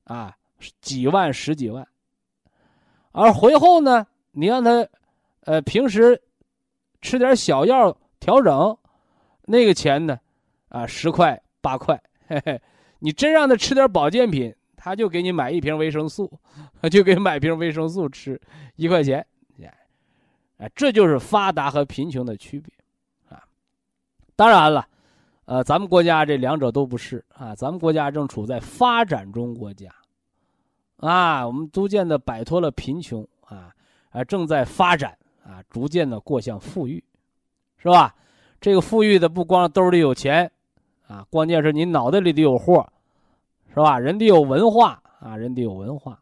[0.04, 0.34] 啊。
[0.80, 1.86] 几万、十几万，
[3.12, 4.06] 而回后呢？
[4.30, 4.70] 你让他，
[5.44, 6.20] 呃，平时
[7.00, 8.76] 吃点小药调整，
[9.44, 10.18] 那个钱呢，
[10.68, 12.60] 啊，十块八块，嘿嘿，
[12.98, 16.30] 你真让他吃点保健品，他就给你买一瓶维生素，
[16.90, 18.40] 就给买瓶维生素吃，
[18.76, 19.24] 一块钱，
[20.58, 22.72] 哎，这就是发达和贫穷的区别，
[23.28, 23.42] 啊，
[24.36, 24.86] 当然了，
[25.46, 29.90] 呃，咱们国家这两者都不是啊，咱们国家正处在发展中国家。
[30.98, 33.74] 啊，我们逐渐的摆脱了贫穷啊，
[34.10, 37.04] 啊，正在发展啊，逐渐的过向富裕，
[37.76, 38.14] 是吧？
[38.60, 40.50] 这个富裕的不光兜里有钱，
[41.06, 42.88] 啊，关键是你脑袋里得有货，
[43.68, 43.98] 是吧？
[43.98, 46.18] 人得有文化啊，人得有文化，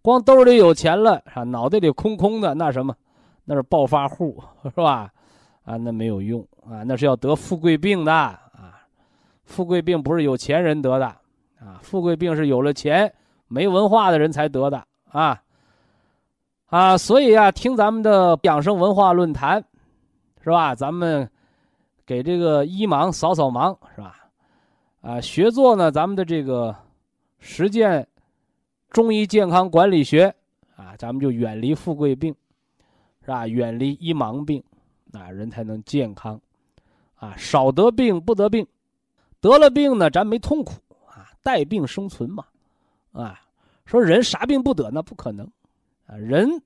[0.00, 2.96] 光兜里有钱了啊，脑袋里空空的，那什么？
[3.44, 5.12] 那是暴发户，是吧？
[5.64, 8.86] 啊，那没有用啊，那是要得富贵病的啊，
[9.44, 11.06] 富贵病不是有钱人得的
[11.60, 13.12] 啊，富贵病是有了钱。
[13.48, 15.41] 没文化的人才得的啊，
[16.72, 19.62] 啊，所以啊，听咱们的养生文化论坛，
[20.42, 20.74] 是吧？
[20.74, 21.28] 咱们
[22.06, 24.16] 给这个医盲扫扫盲，是吧？
[25.02, 26.74] 啊，学做呢，咱们的这个
[27.40, 28.08] 实践
[28.88, 30.34] 中医健康管理学
[30.74, 32.34] 啊，咱们就远离富贵病，
[33.20, 33.46] 是吧？
[33.46, 34.64] 远离医盲病，
[35.12, 36.40] 啊，人才能健康，
[37.16, 38.66] 啊，少得病不得病，
[39.42, 40.72] 得了病呢，咱没痛苦
[41.06, 42.42] 啊，带病生存嘛。
[43.12, 43.38] 啊，
[43.84, 44.90] 说人啥病不得？
[44.90, 45.46] 那不可能，
[46.18, 46.62] 人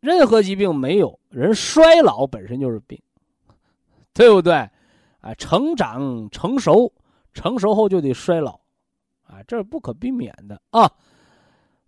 [0.00, 3.00] 任何疾病没有，人衰老本身就是病，
[4.12, 4.54] 对不对？
[5.20, 6.92] 啊，成长成熟，
[7.34, 8.60] 成熟后就得衰老，
[9.26, 10.90] 啊，这是不可避免的啊，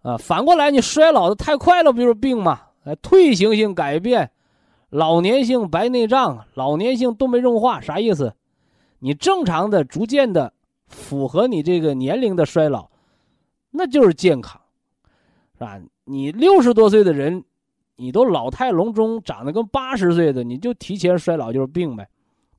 [0.02, 2.60] 啊，反过来你衰老的太快了，不就是病吗？
[2.84, 4.30] 啊，退行性改变，
[4.88, 8.34] 老年性白内障，老年性动脉硬化，啥意思？
[8.98, 10.52] 你正常的、逐渐的
[10.86, 12.90] 符合你这个年龄的衰老。
[13.70, 14.60] 那就是健康，
[15.54, 15.80] 是吧？
[16.10, 17.44] 你六十多岁的人，
[17.94, 22.10] 你都老态龙钟，长得跟八十岁的，你就提前衰老就是病呗，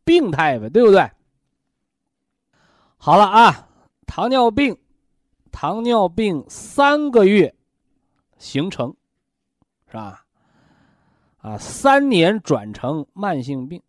[0.06, 1.12] 病态呗，对不对？
[2.96, 3.68] 好了啊，
[4.08, 4.78] 糖尿病，
[5.52, 7.54] 糖尿病三个月
[8.38, 8.96] 形成，
[9.88, 10.24] 是吧？
[11.40, 13.82] 啊，三年转成慢性病，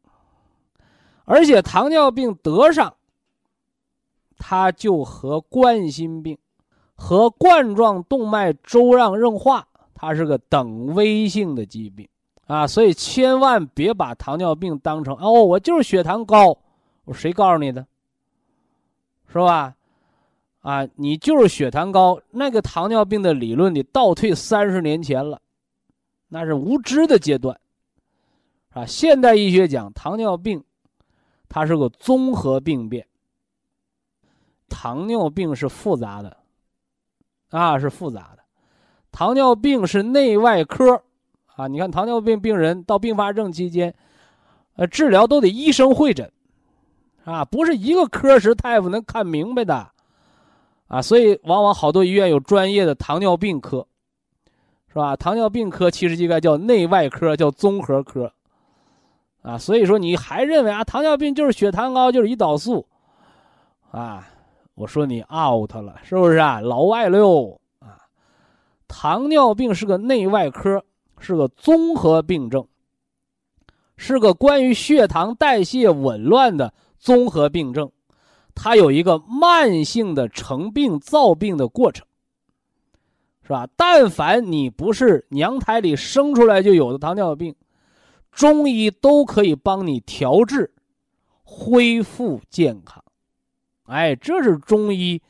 [1.24, 2.96] 而且糖尿病得上，
[4.38, 6.36] 它就和冠心病。
[6.94, 12.08] 和冠状动脉粥样硬化，它是个等危性的疾病
[12.46, 16.56] 啊，所以千万别把糖尿病当成哦，我就是血糖高，
[17.04, 17.86] 我谁告诉你的？
[19.28, 19.74] 是吧？
[20.60, 25.40] 啊，你就是血糖高，那个糖尿病的理论你倒退三十年前了，
[26.28, 27.58] 那是无知的阶段，
[28.70, 30.62] 啊，现代医学讲糖尿病，
[31.48, 33.06] 它是个综合病变，
[34.68, 36.36] 糖尿病是复杂的。
[37.52, 38.38] 啊，是复杂的，
[39.12, 41.02] 糖尿病是内外科，
[41.54, 43.94] 啊，你看糖尿病病人到并发症期间，
[44.76, 46.32] 呃，治疗都得医生会诊，
[47.24, 49.86] 啊，不是一个科室大夫能看明白的，
[50.88, 53.86] 啊，所以往往好多医院有专业的糖尿病科，
[54.88, 55.14] 是吧？
[55.14, 58.32] 糖尿病科其实应该叫内外科，叫综合科，
[59.42, 62.86] 啊，所以说你还认为啊，糖尿病就是血糖高，就是胰岛素，
[63.90, 64.26] 啊。
[64.74, 66.60] 我说你 out 了，是不是啊？
[66.60, 67.98] 老外了哟啊！
[68.88, 70.82] 糖尿病是个内外科，
[71.18, 72.66] 是个综合病症，
[73.96, 77.90] 是个关于血糖代谢紊乱的综合病症。
[78.54, 82.06] 它有一个慢性的成病造病的过程，
[83.42, 83.68] 是吧？
[83.76, 87.54] 但凡你不是娘胎里生出来就有的糖尿病，
[88.30, 90.74] 中医都可以帮你调治，
[91.44, 93.02] 恢复健康。
[93.92, 95.20] 哎，这是中医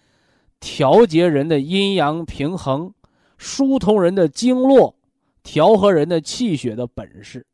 [0.60, 2.94] 调节人的阴阳平衡、
[3.36, 4.94] 疏通人的经络、
[5.42, 7.44] 调和人的气血的本事。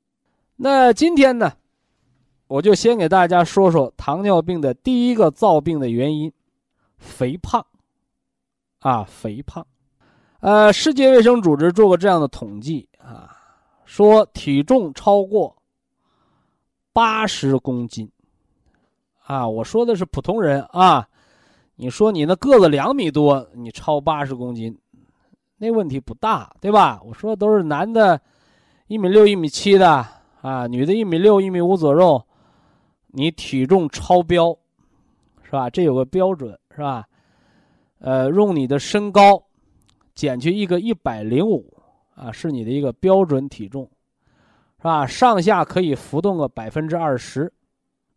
[0.57, 1.51] 那今天呢，
[2.47, 6.31] 我就先给大家说说糖尿病的第一个造病的原因——
[6.99, 7.64] 肥胖。
[8.81, 9.66] 啊，肥胖。
[10.40, 13.35] 呃，世界卫生组织做过这样的统计啊，
[13.87, 15.57] 说体重超过
[16.92, 18.11] 八十公斤。
[19.29, 21.07] 啊，我说的是普通人啊，
[21.77, 24.75] 你说你那个子两米多，你超八十公斤，
[25.59, 26.99] 那问题不大，对吧？
[27.05, 28.19] 我说的都是男的，
[28.87, 30.03] 一米六、一米七的
[30.41, 32.27] 啊，女的一米六、一米五左右，
[33.09, 34.57] 你体重超标，
[35.43, 35.69] 是吧？
[35.69, 37.07] 这有个标准，是吧？
[37.99, 39.43] 呃，用你的身高
[40.14, 41.71] 减去一个一百零五
[42.14, 43.87] 啊，是你的一个标准体重，
[44.79, 45.07] 是吧？
[45.07, 47.53] 上下可以浮动个百分之二十。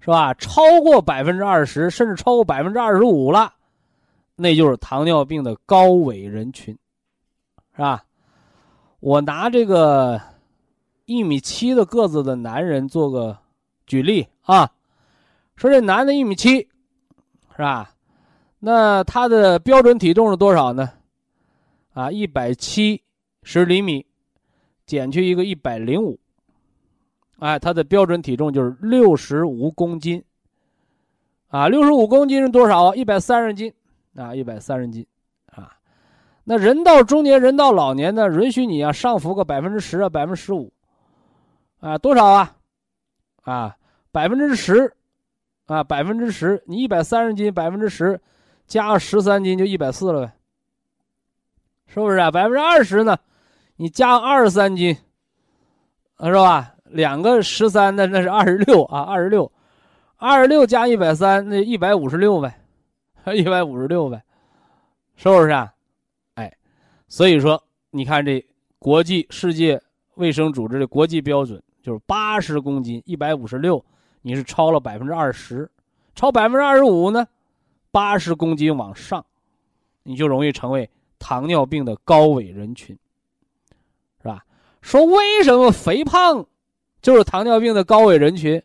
[0.01, 0.33] 是吧？
[0.33, 3.53] 超过百分之二十，甚至超过百分之二十五了，
[4.35, 6.75] 那就是糖尿病的高危人群，
[7.75, 8.03] 是吧？
[8.99, 10.19] 我拿这个
[11.05, 13.37] 一米七的个子的男人做个
[13.85, 14.71] 举例啊，
[15.55, 16.67] 说这男的一米七，
[17.55, 17.93] 是吧？
[18.57, 20.91] 那他的标准体重是多少呢？
[21.93, 23.03] 啊，一百七
[23.43, 24.05] 十厘米，
[24.85, 26.19] 减去一个一百零五，
[27.41, 30.23] 哎，他的标准体重就是六十五公斤。
[31.47, 32.93] 啊，六十五公斤是多少？
[32.93, 33.73] 一百三十斤，
[34.15, 35.05] 啊，一百三十斤，
[35.47, 35.73] 啊，
[36.43, 40.71] 那人到中年人到老年呢，允许你啊上浮个百分之十啊，百分之十五，
[41.79, 42.55] 啊，多少啊？
[43.41, 43.75] 啊，
[44.11, 44.93] 百分之十，
[45.65, 48.21] 啊，百分之十，你一百三十斤，百分之十，
[48.67, 50.33] 加十三斤就一百四了呗，
[51.87, 52.29] 是不是啊？
[52.29, 53.17] 百分之二十呢，
[53.75, 54.95] 你加二十三斤，
[56.23, 56.70] 是吧？
[56.91, 59.51] 两个十三的那是二十六啊，二十六。
[60.17, 62.61] 二十六加一百三，那一百五十六呗，
[63.33, 64.21] 一百五十六呗，
[65.15, 65.73] 是不是啊？
[66.35, 66.55] 哎，
[67.07, 68.45] 所以说，你看这
[68.77, 69.81] 国际世界
[70.13, 73.83] 卫生组织的国际标准就是八十公斤，一百五十六，
[74.21, 75.67] 你是超了百分之二十，
[76.13, 77.27] 超百分之二十五呢，
[77.89, 79.25] 八十公斤往上，
[80.03, 82.95] 你就容易成为糖尿病的高危人群，
[84.21, 84.45] 是吧？
[84.83, 86.45] 说为什么肥胖
[87.01, 88.61] 就是糖尿病的高危人群？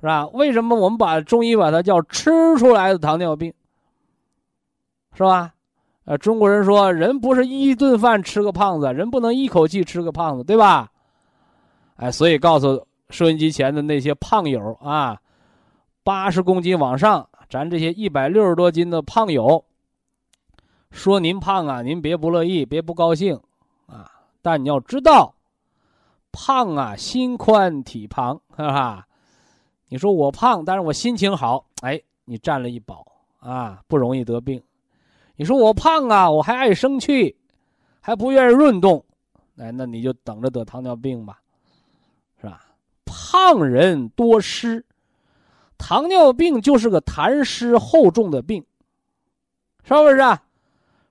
[0.00, 0.26] 是吧？
[0.28, 3.52] 为什么我们把中医把它叫吃出来的糖尿病？
[5.14, 5.52] 是吧？
[6.04, 10.88] 呃，中国人说人不是一顿饭吃个胖子，人不能一口气吃个胖子，对吧？
[11.96, 15.18] 哎，所以告诉收音机前的那些胖友啊，
[16.04, 19.64] 八十公斤往上，咱这些一百六十多斤的胖友，
[20.90, 23.34] 说您胖啊，您别不乐意，别不高兴
[23.86, 24.08] 啊。
[24.42, 25.34] 但你要知道，
[26.36, 29.06] 胖啊，心宽体胖， 哈哈？
[29.88, 33.06] 你说我胖，但是我心情好，哎，你占了一宝
[33.38, 34.62] 啊，不容易得病。
[35.36, 37.34] 你说我胖啊，我还爱生气，
[38.00, 39.02] 还不愿意运动，
[39.56, 41.40] 哎，那你就等着得糖尿病吧，
[42.38, 42.66] 是吧？
[43.06, 44.84] 胖人多湿，
[45.78, 48.62] 糖尿病就是个痰湿厚重的病，
[49.84, 50.42] 是不是啊？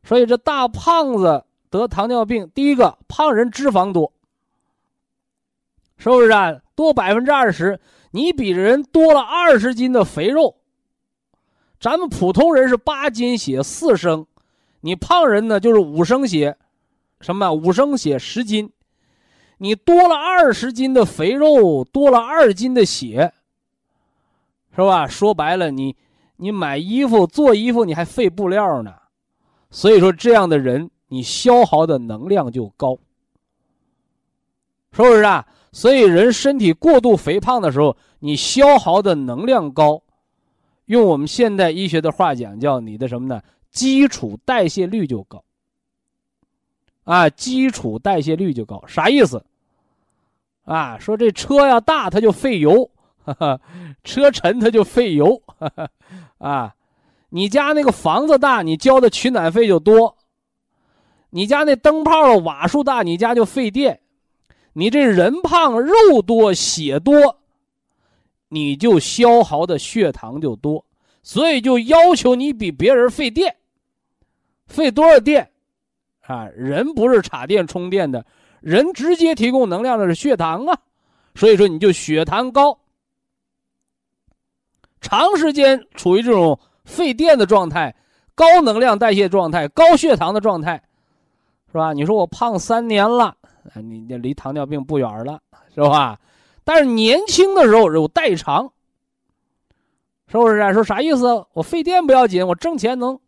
[0.03, 4.11] 所以这大胖子得糖尿病，第一个胖人脂肪多，
[5.97, 6.59] 是不是啊？
[6.75, 7.79] 多百分之二十。
[8.11, 10.55] 你比人多了二十斤的肥肉，
[11.81, 14.25] 咱们普通人是八斤血四升，
[14.79, 16.55] 你胖人呢就是五升血，
[17.19, 18.71] 什么五升血十斤，
[19.57, 23.33] 你多了二十斤的肥肉，多了二斤的血，
[24.73, 25.05] 是吧？
[25.07, 25.97] 说白了，你
[26.37, 28.93] 你买衣服做衣服你还费布料呢，
[29.69, 32.97] 所以说这样的人你消耗的能量就高，
[34.93, 35.45] 是不是啊？
[35.75, 40.01] 所以，人身体过度肥胖的时候，你消耗的能量高，
[40.85, 43.41] 用我们现代医学的话讲，叫你的什么呢？
[43.71, 45.43] 基础代谢率就高。
[47.03, 49.43] 啊，基础代谢率就高，啥意思？
[50.63, 52.89] 啊，说这车要大，它就费油；
[54.01, 55.41] 车沉，它就费油。
[56.39, 56.73] 啊，
[57.27, 60.15] 你家那个房子大，你交的取暖费就多；
[61.31, 63.99] 你家那灯泡的瓦数大，你家就费电。
[64.77, 67.39] 你这人胖肉多血多，
[68.49, 70.83] 你就消耗的血糖就多，
[71.23, 73.55] 所以就要求你比别人费电，
[74.67, 75.49] 费多少电？
[76.27, 78.25] 啊，人不是插电充电的，
[78.59, 80.77] 人直接提供能量的是血糖啊，
[81.35, 82.77] 所以说你就血糖高，
[84.99, 87.95] 长时间处于这种费电的状态、
[88.35, 90.83] 高能量代谢状态、高血糖的状态，
[91.71, 91.93] 是吧？
[91.93, 93.37] 你说我胖三年了。
[93.73, 95.41] 啊，你这离糖尿病不远了，
[95.73, 96.19] 是吧？
[96.63, 98.71] 但是年轻的时候有代偿，
[100.27, 100.73] 是不是啊？
[100.73, 101.45] 说啥意思？
[101.53, 103.19] 我费电不要紧，我挣钱能，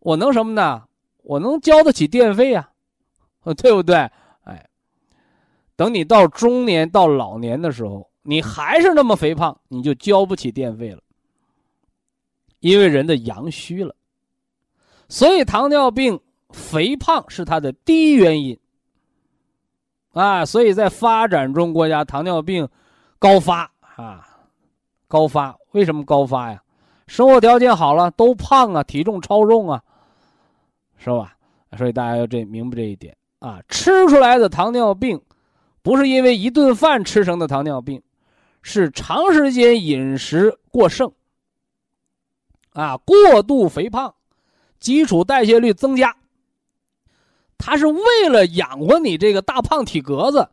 [0.00, 0.84] 我能什么呢？
[1.22, 2.70] 我能交得起电费啊，
[3.56, 3.96] 对不对？
[4.44, 4.68] 哎，
[5.76, 11.00] 等你到中年到老年的时候，你还是那么肥胖，你就交不起电费了，
[12.60, 13.94] 因为人的阳虚了。
[15.08, 16.18] 所以糖尿病
[16.50, 18.58] 肥胖是它的第一原因。
[20.12, 22.68] 啊，所以在发展中国家，糖尿病
[23.18, 24.26] 高发啊，
[25.08, 25.56] 高发。
[25.72, 26.62] 为什么高发呀？
[27.06, 29.82] 生活条件好了，都胖啊，体重超重啊，
[30.98, 31.34] 是吧？
[31.78, 33.60] 所以大家要这明白这一点啊。
[33.68, 35.20] 吃出来的糖尿病，
[35.82, 38.02] 不是因为一顿饭吃成的糖尿病，
[38.60, 41.10] 是长时间饮食过剩
[42.74, 44.14] 啊，过度肥胖，
[44.78, 46.14] 基础代谢率增加。
[47.64, 50.48] 他是为了养活你这个大胖体格子，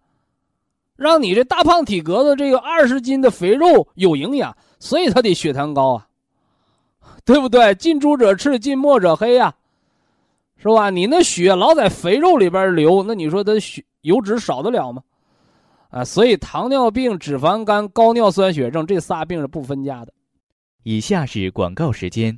[0.95, 6.07] 让你这大胖体格子这个二十斤的肥肉有营养，所以他得血糖高啊，
[7.26, 7.74] 对不对？
[7.74, 9.55] 近朱者赤，近墨者黑呀，
[10.57, 10.91] 是吧？
[10.91, 15.01] 你那血老在肥肉里边流，那你说他血油脂少得了吗？
[15.89, 20.14] 啊，所以糖尿病、脂肪肝、高尿酸血症这仨病是不分家的。
[20.84, 22.38] 以下是广告时间。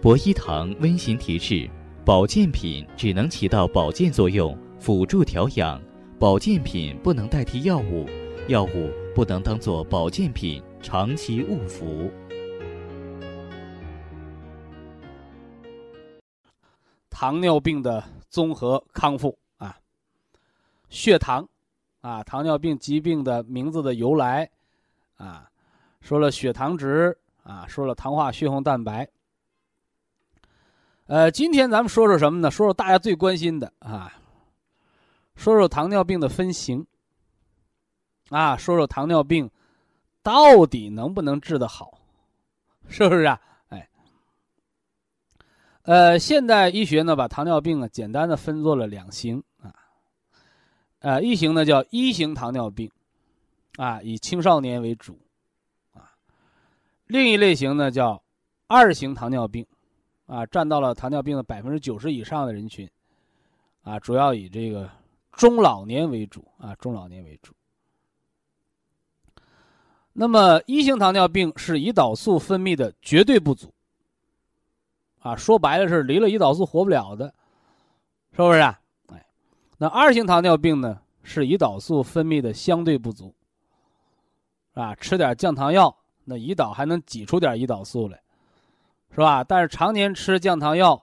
[0.00, 1.68] 博一堂温馨提示：
[2.04, 5.80] 保健品只能起到保健作用，辅助调养；
[6.18, 8.08] 保健品不能代替药物，
[8.48, 12.10] 药物不能当做保健品长期误服。
[17.08, 19.78] 糖尿病的综合康复啊，
[20.88, 21.48] 血糖
[22.00, 24.50] 啊，糖尿病疾病的名字的由来
[25.18, 25.48] 啊，
[26.00, 29.08] 说了血糖值啊，说了糖化血红蛋白。
[31.12, 32.50] 呃，今天咱们说说什么呢？
[32.50, 34.10] 说说大家最关心的啊，
[35.36, 36.86] 说说糖尿病的分型。
[38.30, 39.50] 啊，说说糖尿病
[40.22, 41.98] 到底能不能治得好，
[42.88, 43.38] 是不是啊？
[43.68, 43.86] 哎。
[45.82, 49.70] 呃，现代医学呢，把糖尿病啊简单的分作了两型啊，
[51.00, 52.90] 呃，一型呢叫一型糖尿病，
[53.76, 55.20] 啊，以青少年为主，
[55.92, 56.08] 啊，
[57.04, 58.22] 另一类型呢叫
[58.66, 59.66] 二型糖尿病，
[60.26, 62.88] 啊，占到了糖尿病的百分之九十以上的人群，
[63.82, 64.90] 啊，主要以这个
[65.32, 67.52] 中老年为主，啊，中老年为主。
[70.12, 73.72] 那么一型糖尿病是胰岛素分泌的绝对不足。
[75.20, 77.32] 啊，说白了是离了胰岛素活不了的，
[78.32, 78.80] 是不是啊？
[79.06, 79.24] 哎，
[79.78, 83.34] 那二型糖尿病呢，是胰岛素分泌的相对不足，
[84.74, 88.21] 啊，吃点降糖药，那胰岛还能挤出点胰岛素来，
[89.12, 89.44] 是吧？
[89.44, 91.00] 但是常年吃降糖药，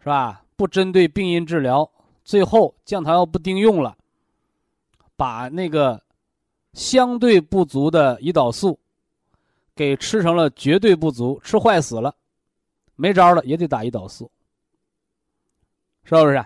[0.00, 0.42] 是吧？
[0.56, 1.90] 不针对病因治疗，
[2.24, 3.96] 最后降糖药不顶用了，
[5.16, 6.02] 把那个
[6.72, 8.78] 相对不足的胰岛素
[9.74, 12.14] 给吃成了绝对不足，吃坏死了。
[12.96, 14.30] 没招了，也得打胰岛素，
[16.04, 16.44] 是不是？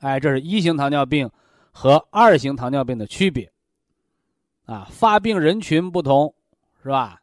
[0.00, 1.30] 哎，这是一型糖尿病
[1.70, 3.52] 和二型糖尿病的区别，
[4.64, 6.32] 啊，发病人群不同，
[6.82, 7.20] 是吧？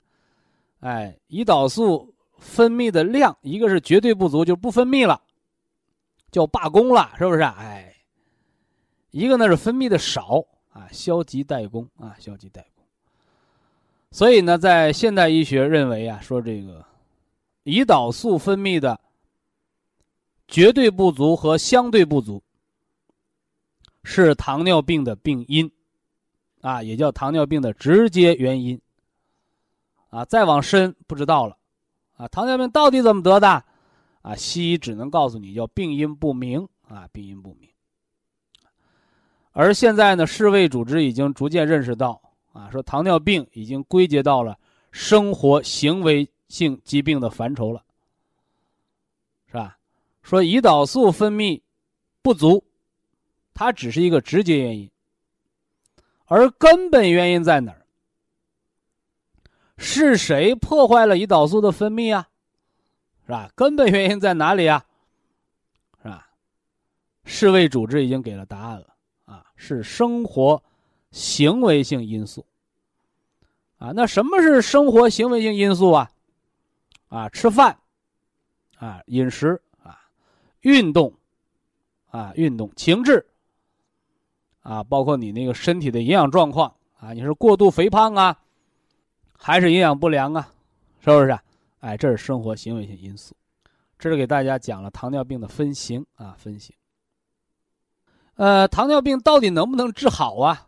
[0.79, 5.21] 哎，胰岛素分泌的量，一个是绝对不足，就不分泌了，
[6.31, 7.41] 叫罢工了，是不是？
[7.41, 7.95] 哎，
[9.11, 12.85] 一个呢是分泌的少，啊，消极怠工，啊，消极怠工。
[14.11, 16.85] 所以呢，在现代医学认为啊，说这个。
[17.63, 18.97] 胰岛素分泌的
[20.47, 22.41] 绝对不足和相对不足，
[24.05, 25.69] 是糖尿病的病因，
[26.61, 28.79] 啊，也叫糖尿病的直接原因。
[30.09, 31.57] 啊，再往深不知道了，
[32.17, 33.63] 啊，糖尿病到底怎么得的？
[34.21, 37.69] 啊，西医只能告诉你叫病因不明，啊，病因不明。
[39.53, 44.57] 而现在呢，世卫组织已经逐渐认识到，啊，说糖尿病已经归结到了
[44.91, 46.29] 生活行为。
[46.49, 47.83] 性疾病的范畴了，
[49.47, 49.77] 是吧？
[50.21, 51.61] 说胰岛素分泌
[52.21, 52.63] 不足，
[53.53, 54.89] 它只是一个直接原因，
[56.23, 57.85] 而根本原因在哪儿？
[59.77, 62.27] 是谁破坏了胰岛素的分泌啊？
[63.25, 63.49] 是吧？
[63.55, 64.83] 根本原因在哪里啊？
[66.01, 66.27] 是吧？
[67.25, 68.87] 世卫组织已经给了答案了
[69.25, 70.61] 啊，是生活
[71.11, 72.45] 行为性因素
[73.77, 73.91] 啊。
[73.91, 76.09] 那什么是生活行为性因素啊？
[77.09, 77.77] 啊，吃饭，
[78.77, 79.99] 啊，饮食，啊，
[80.61, 81.13] 运动，
[82.09, 83.25] 啊，运动，情志，
[84.61, 88.37] 啊，包括你那个身体的营养状况，啊，你是过度肥胖啊，
[89.37, 90.51] 还是营养不良啊，
[90.99, 91.39] 是不是？
[91.79, 93.35] 哎，这是生活行为性因素。
[93.97, 96.75] 这是给大家讲了糖尿病的分型啊，分型。
[98.35, 100.67] 呃，糖尿病到底能不能治好啊？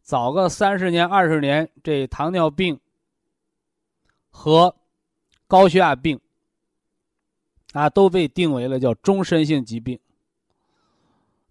[0.00, 2.78] 早个三十年、二十年，这糖尿病
[4.30, 4.74] 和
[5.46, 6.18] 高血压病
[7.72, 9.98] 啊，都被定为了叫终身性疾病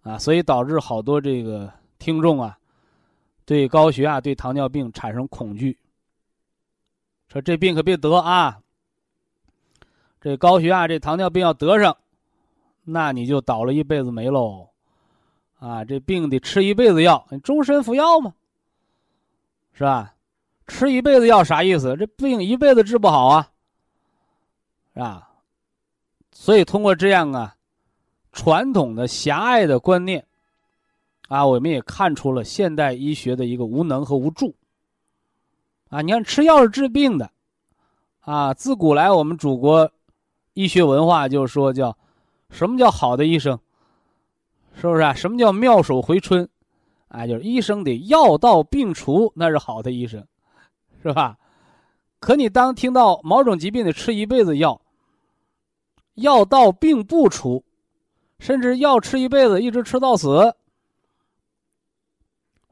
[0.02, 2.58] 啊，所以导致好多这个听众啊，
[3.44, 5.78] 对高血压、对糖尿病产生恐惧，
[7.32, 8.60] 说这病可别得啊。
[10.20, 11.96] 这高血压、这糖尿病要得上，
[12.84, 14.68] 那你就倒了一辈子霉喽，
[15.58, 18.34] 啊，这病得吃一辈子药，你终身服药吗？
[19.72, 20.14] 是吧？
[20.66, 21.96] 吃一辈子药啥意思？
[21.96, 23.48] 这病一辈子治不好啊。
[24.92, 25.30] 是吧？
[26.32, 27.56] 所以通过这样啊，
[28.30, 30.24] 传统的狭隘的观念，
[31.28, 34.54] 啊，我们也看出了现代医学的一个无能和无助。
[35.92, 37.30] 啊，你看吃药是治病的，
[38.20, 39.92] 啊，自古来我们祖国
[40.54, 41.94] 医学文化就说叫，
[42.48, 43.60] 什么叫好的医生？
[44.74, 45.12] 是不是啊？
[45.12, 46.48] 什么叫妙手回春？
[47.08, 50.26] 啊，就是医生得药到病除，那是好的医生，
[51.02, 51.36] 是吧？
[52.20, 54.80] 可你当听到某种疾病得吃一辈子药，
[56.14, 57.62] 药到病不除，
[58.38, 60.56] 甚至药吃一辈子一直吃到死，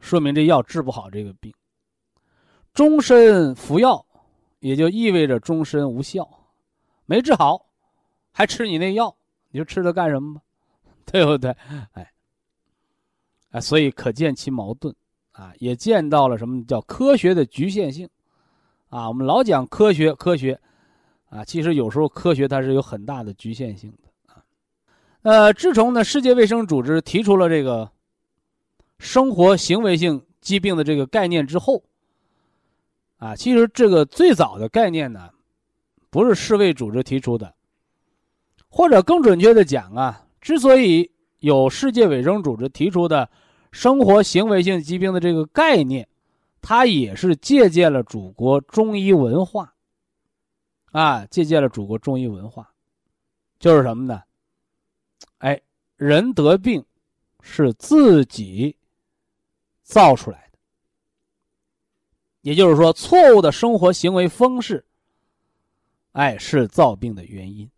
[0.01, 1.53] 说明这药治不好这个病。
[2.73, 4.05] 终身服药，
[4.61, 6.29] 也就意味着终身无效，
[7.07, 7.67] 没治好，
[8.31, 9.15] 还吃你那药，
[9.51, 10.43] 你说吃它干什么吧？
[11.07, 11.51] 对不对？
[11.93, 12.13] 哎，
[13.51, 14.95] 哎，所以可见其矛盾，
[15.33, 18.09] 啊，也见到了什么叫科学的局限性，
[18.89, 20.61] 啊，我们老讲科学，科学，
[21.29, 24.45] 啊，其实有时候科学它是有很大的局限性的，啊，
[25.23, 27.91] 呃，自从呢世界卫生组织提出了这个
[29.01, 31.83] 生活行为性疾病的这个概念之后，
[33.21, 35.31] 啊，其实这个最早的概念呢，
[36.09, 37.55] 不是世卫组织提出的，
[38.69, 40.27] 或者更准确的讲啊。
[40.41, 41.11] 之所以
[41.41, 43.31] 有世界卫生组织提出的
[43.71, 46.09] 生活行为性疾病的这个概念，
[46.63, 49.75] 它也是借鉴了祖国中医文化，
[50.93, 52.73] 啊，借鉴了祖国中医文化，
[53.59, 54.23] 就是什么呢？
[55.39, 55.61] 哎，
[55.97, 56.83] 人得病
[57.43, 58.75] 是自己
[59.83, 60.50] 造出来的，
[62.43, 64.85] 也就是说，错误的生活行为方式，
[66.13, 67.71] 哎，是造病的原因，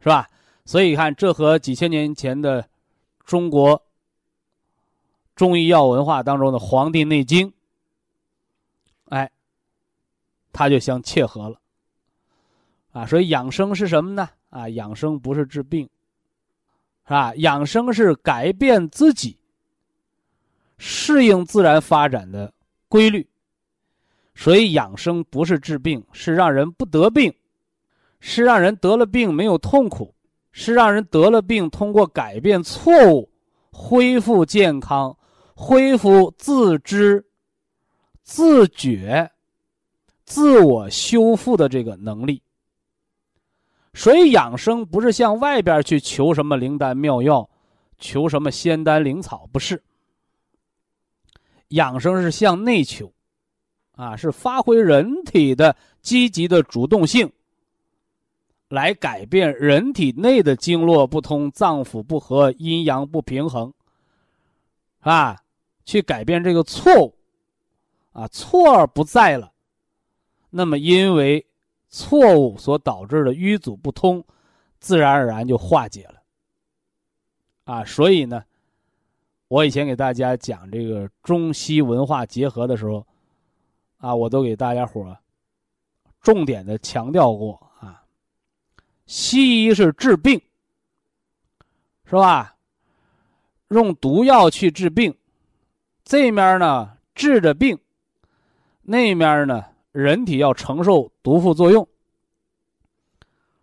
[0.00, 0.28] 是吧？
[0.64, 2.68] 所以看，这和几千年前的
[3.24, 3.82] 中国
[5.34, 7.48] 中医药文化当中的《黄帝内经》，
[9.08, 9.30] 哎，
[10.52, 11.60] 它就相切合了。
[12.92, 14.28] 啊，所以养生是什么呢？
[14.50, 15.88] 啊，养生不是治病，
[17.06, 17.34] 是吧？
[17.36, 19.38] 养生是改变自己，
[20.78, 22.52] 适应自然发展的
[22.92, 23.26] 规律。
[24.34, 27.32] 所以养生不是治病，是让人不得病，
[28.20, 30.14] 是让人得了病没有痛苦。
[30.54, 33.30] 是让人得了病，通过改变错误，
[33.70, 35.16] 恢复健康，
[35.54, 37.24] 恢复自知、
[38.22, 39.30] 自觉、
[40.26, 42.42] 自我修复的这个能力。
[43.94, 47.48] 所以养生不是向外边去求什么灵丹妙药，
[47.98, 49.82] 求什么仙丹灵草，不是。
[51.72, 53.12] 养生是向内求，
[53.92, 57.30] 啊，是发挥人体的积极的主动性。
[58.68, 63.70] 来改变人体内的经络不通、脏腑不和、阴阳不平衡，
[65.00, 65.38] 啊，
[65.84, 67.14] 去改变这个错误，
[68.12, 69.52] 啊，错儿不在了，
[70.48, 71.44] 那么因为
[71.90, 74.24] 错误所导致的瘀阻不通，
[74.80, 76.22] 自然而然就化解了，
[77.64, 78.42] 啊，所以呢，
[79.52, 83.06] 我以前给大家讲这个中西文化结合的时候，
[83.98, 85.14] 啊，我都给大家伙
[86.22, 88.02] 重点的强调过啊。
[89.04, 90.40] 西医是治病，
[92.06, 92.56] 是吧？
[93.68, 95.14] 用毒药去治病，
[96.02, 97.78] 这面呢治着病，
[98.80, 101.86] 那面呢人体要承受毒副作用。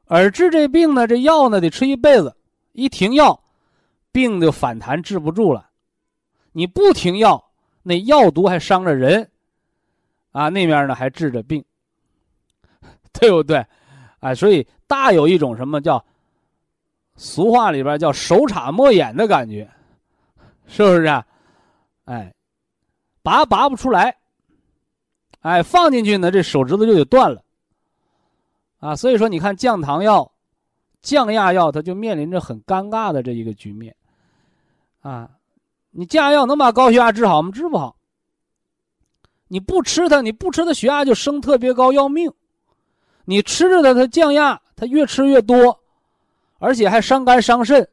[0.06, 2.38] 而治这病呢，这药呢得吃一辈子，
[2.74, 3.42] 一停药，
[4.12, 5.68] 病就反弹治不住了。
[6.52, 7.52] 你不停药，
[7.84, 9.30] 那药毒还伤着人，
[10.32, 11.64] 啊，那面呢还治着病，
[13.14, 13.66] 对不对？
[14.20, 16.04] 哎，所以大有一种什么叫
[17.16, 19.70] 俗话里边叫手插莫眼的感觉，
[20.68, 21.26] 是不是啊？
[22.06, 22.34] 哎，
[23.22, 24.18] 拔拔不出来，
[25.42, 27.44] 哎，放进去呢，这手指头就得断了
[28.80, 28.96] 啊。
[28.96, 30.32] 所以说，你看降糖药、
[31.02, 33.96] 降压药，它就面临着很尴尬的这一个局面
[35.02, 35.30] 啊。
[36.00, 37.52] 你降压药能把高血压治好吗？
[37.52, 37.98] 治不好。
[39.50, 42.32] 你不吃它，你不吃它，血压就升特别高，要命。
[43.26, 45.78] 你吃着它，它降压，它越吃越多，
[46.58, 47.86] 而且还伤肝伤肾，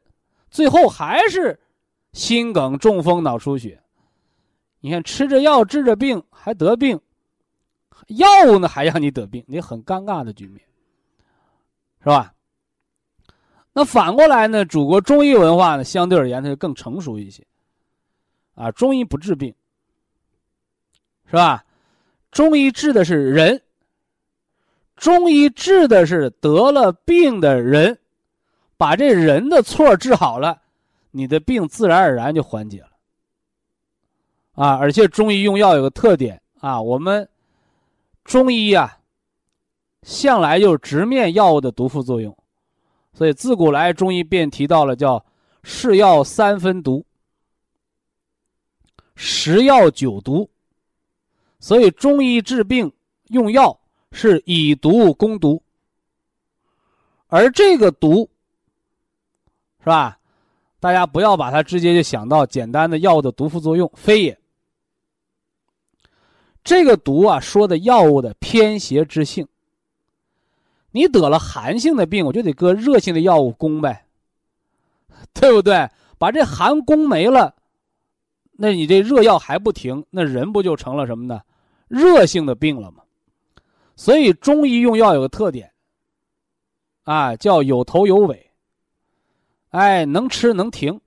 [0.49, 1.59] 最后还是
[2.13, 3.77] 心梗、中风、脑出血。
[4.79, 6.97] 你看吃着药治着病还得病，
[8.07, 10.61] 药物呢还让你得病，你很尴尬的局面，
[11.99, 12.31] 是吧？
[13.73, 14.63] 那反过来呢？
[14.63, 17.45] 祖国中医文化呢，相对而言它就更成熟一些。
[18.57, 19.53] 啊，中医不治病，
[21.27, 21.63] 是吧？
[22.31, 23.61] 中医治的是人。
[24.95, 27.99] 中医治的是得了病的人，
[28.77, 30.59] 把这人的错治好了，
[31.11, 32.89] 你的病自然而然就缓解了。
[34.53, 37.29] 啊，而且中医用药有个特点啊，我们
[38.23, 38.97] 中医呀，
[40.01, 42.35] 向来就直面药物的毒副作用，
[43.13, 45.23] 所以自古来中医便提到了叫
[45.61, 47.05] “是药三分毒，
[49.17, 50.49] 十药九毒”，
[51.59, 52.93] 所以中医治病
[53.25, 53.77] 用药。
[54.13, 55.61] 是以毒攻毒，
[57.27, 58.27] 而这个毒，
[59.79, 60.17] 是吧？
[60.79, 64.39] 大家不要把它直接就想到简单的药物的毒副作用，非也。
[66.63, 69.45] 这个毒啊，说的药物的偏邪之性。
[70.91, 74.07] 你得了寒性的病，我就得搁热性的药物攻呗，
[75.33, 75.89] 对不对？
[76.17, 77.53] 把这寒攻没了，
[78.57, 81.41] 那你这热药还不停，那人不就成了什么呢？
[81.87, 83.03] 热性的病了吗？
[83.95, 85.71] 所以中医用药有个特点，
[87.03, 88.51] 啊，叫有头有尾。
[89.69, 90.99] 哎，能吃能停。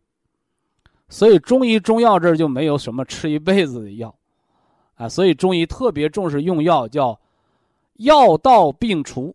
[1.09, 4.15] 所以中医中药这儿就没有什么吃一辈子的药，
[4.95, 7.19] 啊，所以中医特别重视用药，叫
[7.95, 9.35] 药到病除，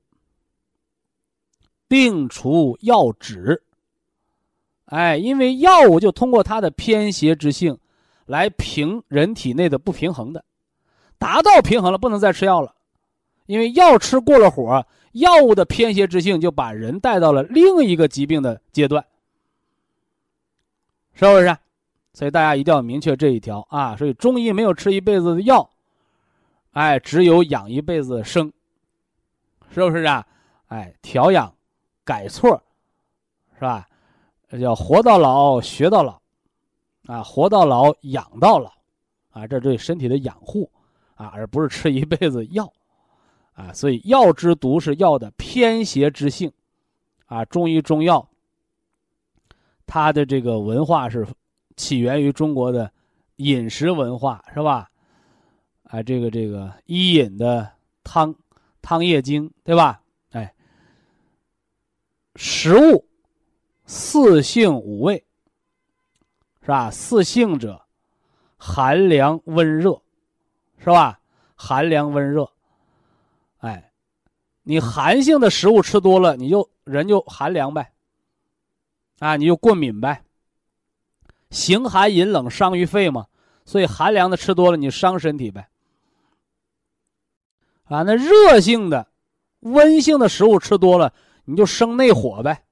[1.88, 3.62] 病除药止。
[4.86, 7.78] 哎，因为药物就通过它的偏邪之性，
[8.26, 10.44] 来平人体内的不平衡的，
[11.18, 12.76] 达到平衡了，不能再吃药了，
[13.46, 19.06] 因为药吃过了火，药物的偏邪之性就把人带到了另一个疾病的阶段，
[21.14, 21.58] 是不是？
[22.14, 23.96] 所以大家一定要明确这一条啊！
[23.98, 25.70] 所以中医没有吃一辈子的药，
[26.72, 28.52] 哎，只有养一辈子的生，
[29.70, 30.26] 是不是啊？
[30.68, 31.54] 哎，调养，
[32.06, 32.64] 改错，
[33.56, 33.86] 是吧？
[34.60, 36.22] 叫活到老学到老，
[37.08, 38.72] 啊，活到老养到老，
[39.30, 40.72] 啊，这对身体的养护，
[41.16, 42.72] 啊，而不是吃一辈子药，
[43.54, 46.52] 啊，所以药之毒是药的偏邪之性，
[47.26, 48.28] 啊，中医中药，
[49.86, 51.28] 它的这个文化是
[51.76, 52.92] 起源于中国的
[53.38, 54.90] 饮食文化，是吧？
[55.84, 57.72] 啊，这个这个伊尹的
[58.04, 58.36] 汤
[58.82, 60.02] 汤液经，对吧？
[60.32, 60.54] 哎，
[62.36, 63.06] 食物。
[63.88, 65.24] 四性五味，
[66.66, 66.90] 是吧？
[66.90, 67.80] 四性者，
[68.58, 70.02] 寒凉温热，
[70.80, 71.20] 是吧？
[71.56, 72.52] 寒凉温热，
[73.60, 73.92] 哎，
[74.64, 77.94] 你寒性的食物吃多了，你就人就寒凉呗，
[79.20, 80.24] 啊，你就过敏呗。
[81.52, 83.28] 形寒饮冷伤于肺嘛，
[83.64, 85.70] 所以寒凉的吃多了，你伤身体呗。
[87.84, 89.08] 啊，那热性的、
[89.60, 91.14] 温性的食物吃多了，
[91.44, 92.64] 你就生内火呗。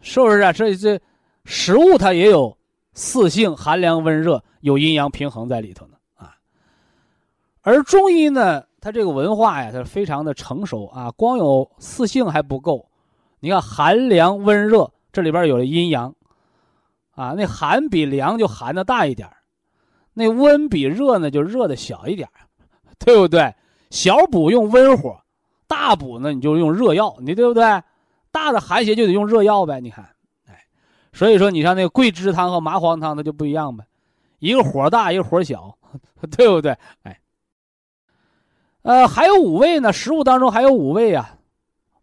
[0.00, 0.50] 是不是啊？
[0.50, 0.98] 这这
[1.44, 2.56] 食物它也有
[2.92, 6.34] 四性，寒凉温热，有阴阳平衡在里头呢啊。
[7.62, 11.10] 而中医呢，它这个文化呀，它非常的成熟啊。
[11.12, 12.88] 光有四性还不够，
[13.38, 16.14] 你看寒凉温热，这里边有了阴阳
[17.12, 17.34] 啊。
[17.36, 19.28] 那寒比凉就寒的大一点
[20.12, 22.28] 那温比热呢就热的小一点
[22.98, 23.54] 对不对？
[23.90, 25.20] 小补用温火，
[25.66, 27.82] 大补呢你就用热药，你对不对？
[28.32, 30.08] 大的寒邪就得用热药呗，你看，
[31.12, 33.84] 所以说你像那个桂枝汤和麻黄汤，它就不一样呗，
[34.38, 35.76] 一个火大，一个火小，
[36.36, 36.76] 对不对？
[37.02, 37.20] 哎，
[38.82, 41.38] 呃，还有五味呢，食物当中还有五味啊，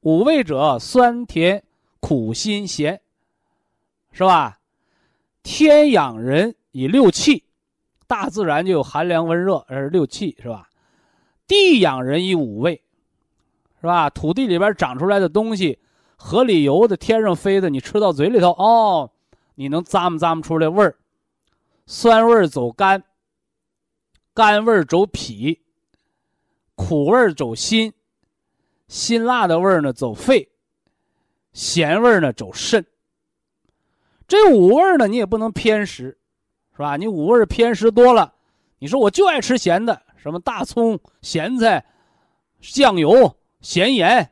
[0.01, 1.63] 五味者酸甜
[1.99, 3.01] 苦辛咸，
[4.11, 4.59] 是吧？
[5.41, 7.45] 天养人以六气，
[8.07, 10.67] 大自然就有寒凉温热，而六气是吧？
[11.47, 12.83] 地养人以五味，
[13.79, 14.09] 是吧？
[14.09, 15.79] 土地里边长出来的东西。
[16.17, 19.11] 河里游的，天上飞的，你吃到嘴里头哦，
[19.55, 20.97] 你能咂摸咂摸出来味儿，
[21.85, 23.03] 酸味儿走肝，
[24.33, 25.61] 肝味儿走脾，
[26.75, 27.93] 苦味儿走心，
[28.87, 30.49] 辛辣的味儿呢走肺，
[31.53, 32.85] 咸味儿呢走肾。
[34.27, 36.17] 这五味儿呢，你也不能偏食，
[36.73, 36.97] 是吧？
[36.97, 38.33] 你五味儿偏食多了，
[38.79, 41.85] 你说我就爱吃咸的，什么大葱、咸菜、
[42.59, 44.29] 酱油、咸盐。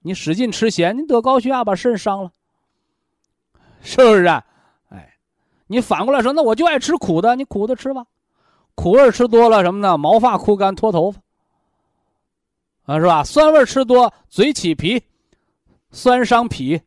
[0.00, 2.32] 你使劲吃咸，你得高血压，把肾伤了，
[3.80, 4.44] 是不是啊？
[4.90, 5.14] 哎，
[5.66, 8.06] 你反过来说，那我就爱吃苦的，你苦的吃吧，
[8.74, 9.98] 苦味吃多了什么呢？
[9.98, 11.20] 毛发枯干，脱头发，
[12.84, 13.24] 啊，是吧？
[13.24, 15.02] 酸味吃多，嘴起皮，
[15.90, 16.80] 酸伤脾，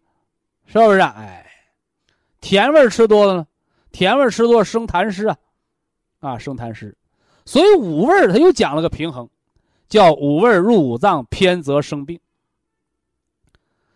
[0.65, 0.99] 是不是？
[0.99, 1.13] 啊？
[1.17, 1.45] 哎，
[2.39, 3.45] 甜味吃多了呢？
[3.91, 5.37] 甜味吃多生痰湿啊，
[6.21, 6.97] 啊，生痰湿，
[7.45, 9.29] 所以五味它又讲了个平衡，
[9.89, 12.17] 叫五味入五脏，偏则生病。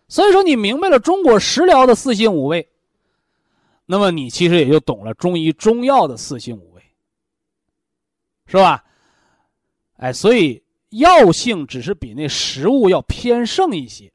[0.08, 2.68] 所以说，你明白了中国食疗的四性五味，
[3.86, 6.82] 那么你其实也就懂了中医中药的四性五味，
[8.46, 8.84] 是吧？
[9.96, 14.12] 哎，所以药性只是比那食物要偏盛一些，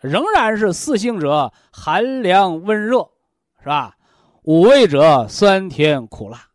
[0.00, 3.08] 仍然是四性者寒凉温热，
[3.60, 3.96] 是吧？
[4.42, 6.46] 五味者酸甜苦辣，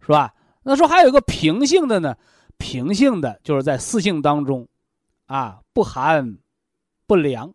[0.00, 0.32] 是吧？
[0.62, 2.14] 那说还有一个平性的呢，
[2.56, 4.68] 平性的就是在四性当中，
[5.26, 6.38] 啊，不寒。
[7.08, 7.52] 不凉，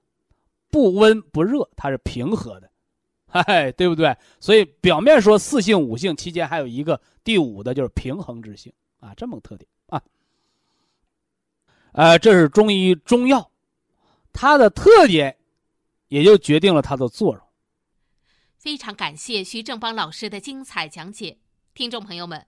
[0.71, 2.69] 不温不热，它是平和的，
[3.27, 4.17] 嗨，对不对？
[4.39, 10.01] 所以表面说四性五性，期间还有一个第五的，就是平衡之性啊，这么个特点啊。
[11.91, 13.51] 呃，这是中医中药，
[14.33, 15.37] 它的特点，
[16.07, 17.43] 也就决定了它的作用。
[18.57, 21.37] 非常感谢徐正邦老师的精彩讲解，
[21.75, 22.47] 听众朋友们。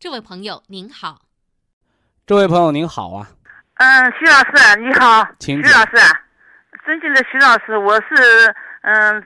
[0.00, 1.22] 这位朋友您好。
[2.24, 3.26] 这位朋友您好啊，
[3.78, 5.96] 嗯，徐老师你好，请徐老师，
[6.84, 9.20] 尊敬的徐老师，我是嗯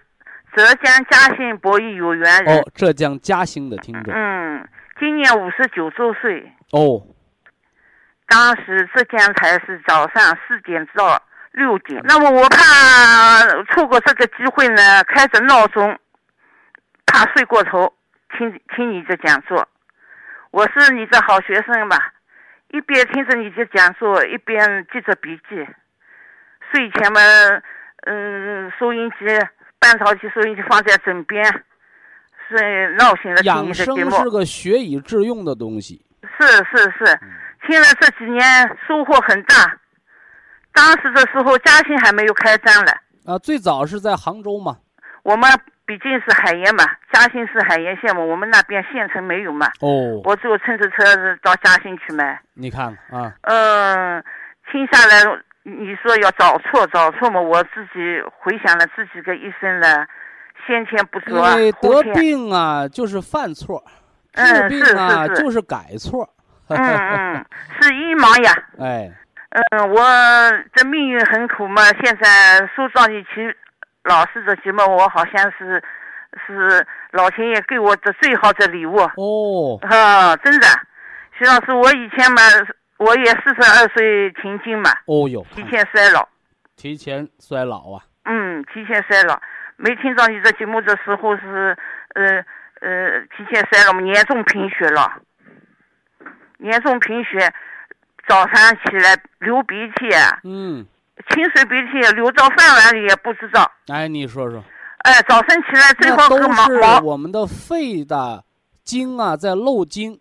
[0.56, 4.14] 浙江嘉兴博弈有缘人，哦，浙江嘉兴的听众。
[4.14, 4.66] 嗯，
[4.98, 7.06] 今年五十九周岁，哦，
[8.26, 13.42] 当时浙江台是早上四点到六点，那么我怕
[13.74, 15.98] 错过这个机会呢，开着闹钟，
[17.04, 17.92] 怕睡过头，
[18.38, 19.68] 听听你的讲座，
[20.52, 21.96] 我是你的好学生嘛，
[22.72, 25.56] 一边听着你的讲座，一边记着笔记，
[26.70, 27.20] 睡前嘛，
[28.04, 29.24] 嗯，收音机
[29.78, 31.42] 半导体收音机放在枕边，
[32.48, 36.04] 是闹醒了听养你的节目，生是个学以致用的东西。
[36.38, 37.20] 是是是，
[37.66, 38.44] 听了这几年
[38.86, 39.54] 收获很大。
[40.74, 42.92] 当时的时候，嘉兴还没有开张了，
[43.24, 44.76] 啊，最早是在杭州嘛。
[45.22, 45.50] 我们
[45.84, 52.40] 毕竟是海盐嘛，嘉兴是海盐县嘛，我们那边县城没有嘛，哦，我只有乘着车子到嘉兴去买。
[52.54, 54.24] 你看看啊，嗯，
[54.70, 60.06] 听下来，你说要找错找错嘛，我自己回想了自己的一生了，
[60.66, 63.82] 先前不因说，为得，病啊就是犯错，
[64.34, 66.28] 治嗯病啊是是是就是改错。
[66.68, 67.44] 嗯嗯，
[67.80, 68.52] 是一盲呀。
[68.78, 69.10] 哎，
[69.50, 70.00] 嗯，我
[70.74, 73.30] 这命运很苦嘛，现在说到你齐
[74.04, 75.82] 老师这节目，我好像是
[76.46, 78.96] 是老天爷给我的最好的礼物。
[78.98, 80.66] 哦，啊，真的，
[81.38, 82.42] 徐老师，我以前嘛，
[82.98, 86.28] 我也四十二岁停经嘛，哦哟，提前衰老，
[86.76, 89.40] 提前衰老啊，嗯，提前衰老。
[89.76, 91.76] 没听到你的节目的时候是，
[92.14, 92.44] 呃
[92.80, 95.12] 呃，提前衰老嘛，严重贫血了，
[96.58, 97.52] 严重贫血，
[98.28, 100.08] 早上起来流鼻涕，
[100.44, 100.86] 嗯，
[101.30, 103.70] 清水鼻涕流到饭碗里也不知道。
[103.88, 104.62] 哎，你说说，
[104.98, 108.44] 哎，早晨起来最那好和都是毛毛我们的肺的
[108.84, 110.20] 经啊在漏精，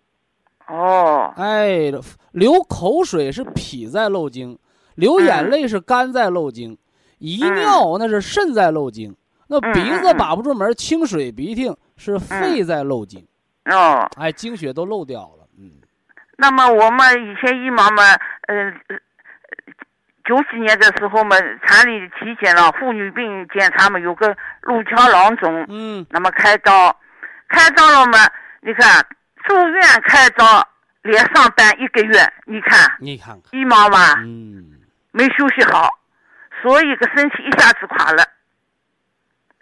[0.67, 1.91] 哦，哎，
[2.31, 4.57] 流口水是脾在漏精，
[4.95, 6.77] 流眼泪是肝在漏精，
[7.19, 9.15] 遗尿那是肾在漏精，
[9.47, 13.27] 那鼻子把不住门，清水鼻涕是肺在漏精，
[13.65, 15.71] 哦，哎，经血都漏掉了，嗯，
[16.37, 18.03] 那么我们以前医盲嘛，
[18.47, 18.97] 嗯，呃
[20.23, 26.95] 九几年的时候嘛，厂里体检了，妇女病检查嘛，有个路桥囊肿，嗯，那么开刀，
[27.49, 28.19] 开刀了嘛，
[28.61, 29.05] 你看
[29.43, 30.65] 住院开刀
[31.01, 34.79] 连上班一个月，你看你看看，医盲嘛嗯，
[35.11, 35.89] 没休息好，
[36.61, 38.23] 所以个身体一下子垮了，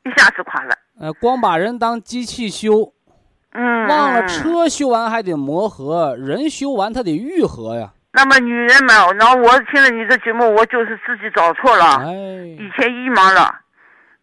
[0.03, 2.93] 一下子垮了，呃，光把人当机器修，
[3.53, 12.11] 嗯，忘了嗯车修完还得磨合，人修完他得愈合呀，那么女人嘛，然后我听了你的节目，我就是自己找错了，哎，
[12.57, 13.55] 以前迷茫了。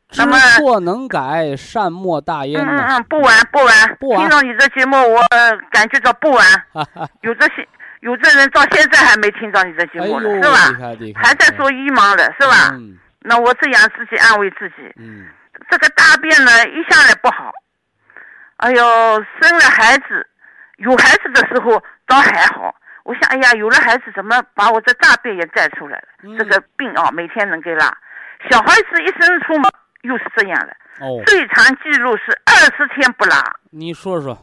[0.09, 2.87] 知那么错能改，善莫大嗯焉呐。
[2.89, 6.47] 嗯嗯，不晚不晚，不晚听到你的节目，我呃感觉到不晚。
[6.72, 7.66] 哈哈，有这些
[8.01, 10.59] 有的人到现在还没听到你的节目是吧？
[11.14, 12.70] 还在说迷茫了，是吧？
[12.74, 15.26] 嗯那我这样自己安慰自己，嗯，
[15.68, 17.51] 这个大便呢一下来不好，
[18.59, 18.84] 哎呦，
[19.41, 20.24] 生了孩子，
[20.76, 22.72] 有孩子的时候倒还好。
[23.07, 26.09] 我想，哎呀，有了孩子，怎么把我这大便也带出来了？
[26.24, 27.86] 嗯这个病啊，每天能给拉。
[28.50, 29.70] 小孩子一生出门，
[30.02, 30.72] 又是这样了。
[31.00, 33.40] 哦，最长记录是二十天不拉，
[33.70, 34.36] 你说说，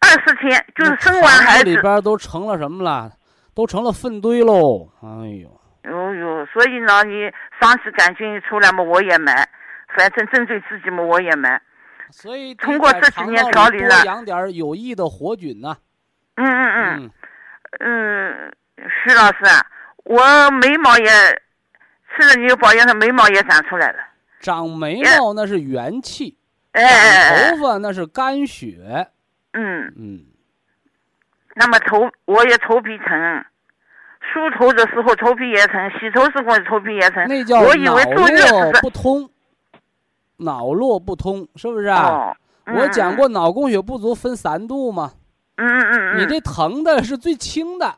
[0.00, 3.12] 二十天就是生完孩子，里边都成了什么了？
[3.54, 4.90] 都成了粪堆喽！
[5.00, 7.30] 哎呦，哎呦，所以呢，你
[7.60, 9.48] 上次杆菌出来嘛，我也买，
[9.96, 11.62] 反正针对自己嘛，我也买。
[12.10, 15.76] 所以通过这几年调理了养点有益的活菌呐。
[15.78, 15.85] 嗯
[16.36, 17.10] 嗯嗯嗯，
[17.80, 18.52] 嗯，
[19.04, 19.66] 徐老师啊，
[20.04, 23.98] 我眉毛也吃了你的保养的眉毛也长出来了。
[24.40, 26.36] 长眉毛那是元气，
[26.72, 29.08] 哎头发那是肝血。
[29.52, 30.26] 嗯，嗯，
[31.54, 33.44] 那么头我也头皮疼，
[34.20, 37.26] 梳头的时候头皮也疼，洗头时候头皮也疼。
[37.26, 39.30] 那叫我以为脑络子不通，
[40.36, 42.04] 脑络不通，是不是啊？
[42.04, 45.20] 哦，我讲过脑供血不足分三度嘛，嗯
[45.56, 47.96] 嗯嗯嗯，你这疼的是最轻的，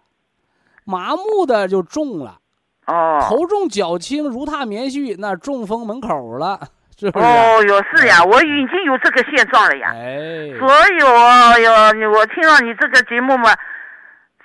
[0.85, 2.39] 麻木的就重了，
[2.87, 6.61] 哦头重脚轻如踏棉絮，那中风门口了，
[6.99, 7.27] 是不是？
[7.27, 9.91] 哦哟是呀，我已经有这个现状了呀。
[9.93, 13.55] 哎，所以我哟，我听到你这个节目嘛，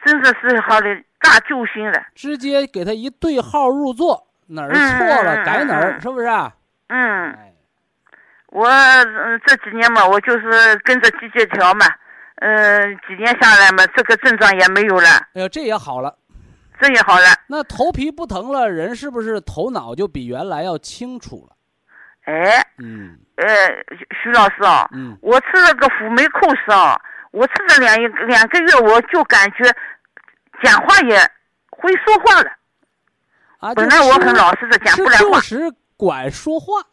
[0.05, 0.87] 真的是好的
[1.19, 2.03] 大救星了。
[2.15, 6.51] 直接给他一对号入座，哪儿嗯错了嗯改哪儿，嗯是不是啊？
[6.87, 7.53] 嗯，哎，
[8.47, 11.85] 我嗯这几年嘛，我就是跟着季节调嘛，
[12.45, 16.13] 嗯，几年下来嘛，这个症状也没有了，哎呦，这也好了。
[16.81, 17.25] 这也好了。
[17.47, 21.55] 那头皮不疼了，人是不是头脑就比原来要清楚了？
[22.25, 23.47] 哎，嗯呃，
[23.97, 26.99] 徐徐老师啊，嗯，我吃了个辅酶扣斯啊，
[27.31, 29.63] 我吃了两一两个月，我就感觉
[30.61, 31.17] 讲话也
[31.69, 32.51] 会说话了。
[33.59, 36.83] 啊，本来我很老实的讲不来话就是管说话，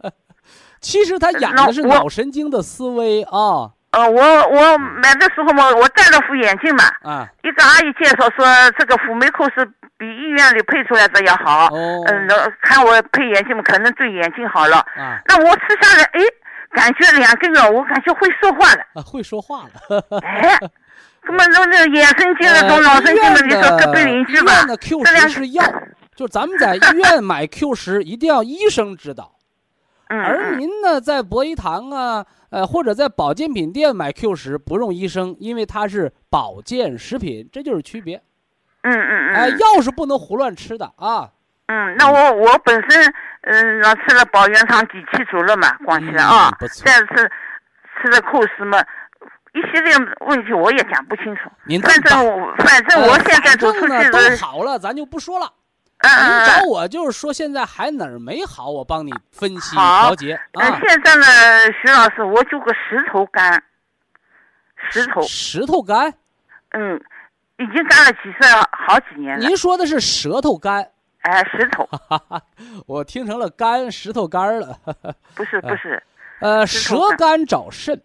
[0.80, 8.46] 其实他养的是脑神经的思维啊呃，我我买的时候嘛，我戴了副眼镜嘛，啊一个阿姨介绍说
[8.78, 9.64] 这个辅酶扣是
[9.98, 11.66] 比医院里配出来的要好。
[11.66, 14.78] 哦嗯，然后看我配眼镜嘛，可能对眼睛好了。
[14.96, 16.20] 啊那我吃下来，哎，
[16.72, 18.80] 感觉两个月，我感觉会说话了。
[18.94, 20.20] 啊，会说话了。
[20.22, 20.58] 哎，
[21.24, 25.62] 那么那那眼神经的、呃动脑神经的，医你说隔壁院邻居吧 Q 这两十是药，
[26.16, 29.31] 就咱们在医院买 Q 十一定要医生指导。
[30.12, 38.22] 嗯而嗯您呢，在博医堂啊，呃，或者在保健品店买 Q 十不用医生，因为它是保健食品，这就是区别。
[38.82, 41.30] 嗯嗯哎，嗯药是不能胡乱吃的啊。
[41.66, 47.30] 嗯，那我我本身嗯，那吃了保元汤底气足了嘛，光起来嗯啊再吃
[48.02, 48.78] 吃了扣什么。
[49.54, 49.94] 一系列
[50.26, 55.50] 问题我也讲不清楚，您反正我反正我呃现在走出去都，好了，咱就不说了。
[56.02, 60.80] 嗯您找我就是说现在还哪儿没好，我帮你分析调节嗯啊。
[60.80, 61.24] 现在呢，
[61.80, 63.62] 徐老师，我就个石头干，
[64.90, 66.12] 石头，石头干，
[66.70, 67.00] 嗯，
[67.58, 70.90] 已经干了几次了，好几年了，您说的是舌头干，
[71.20, 71.88] 哎，石头，
[72.86, 74.76] 我听成了干石头干儿了。
[75.36, 76.02] 不是不 是，
[76.40, 78.02] 呃，舌干干找肾，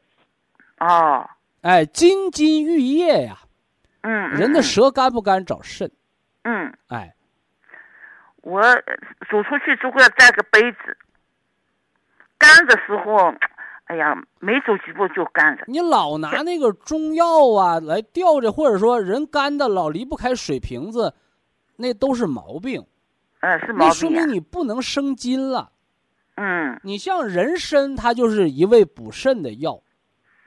[0.80, 1.28] 哦，
[1.62, 3.40] 哎，金金玉液呀，
[4.02, 5.92] 嗯，人的嗯舌干不干找肾，
[6.44, 7.16] 嗯，哎，
[8.48, 8.62] 我
[9.30, 10.98] 走出去就会带个杯子，
[12.38, 13.34] 干的时候，
[13.88, 21.14] 哎呀，没走几步就干了，你老拿那个中药啊来吊着，或者说人干的老离不开水瓶子，
[21.76, 22.88] 那都是毛病，
[23.42, 25.72] 呃，是毛病那说明，你不能生津了。
[26.36, 29.82] 嗯你像人参，它就是一味补肾的药，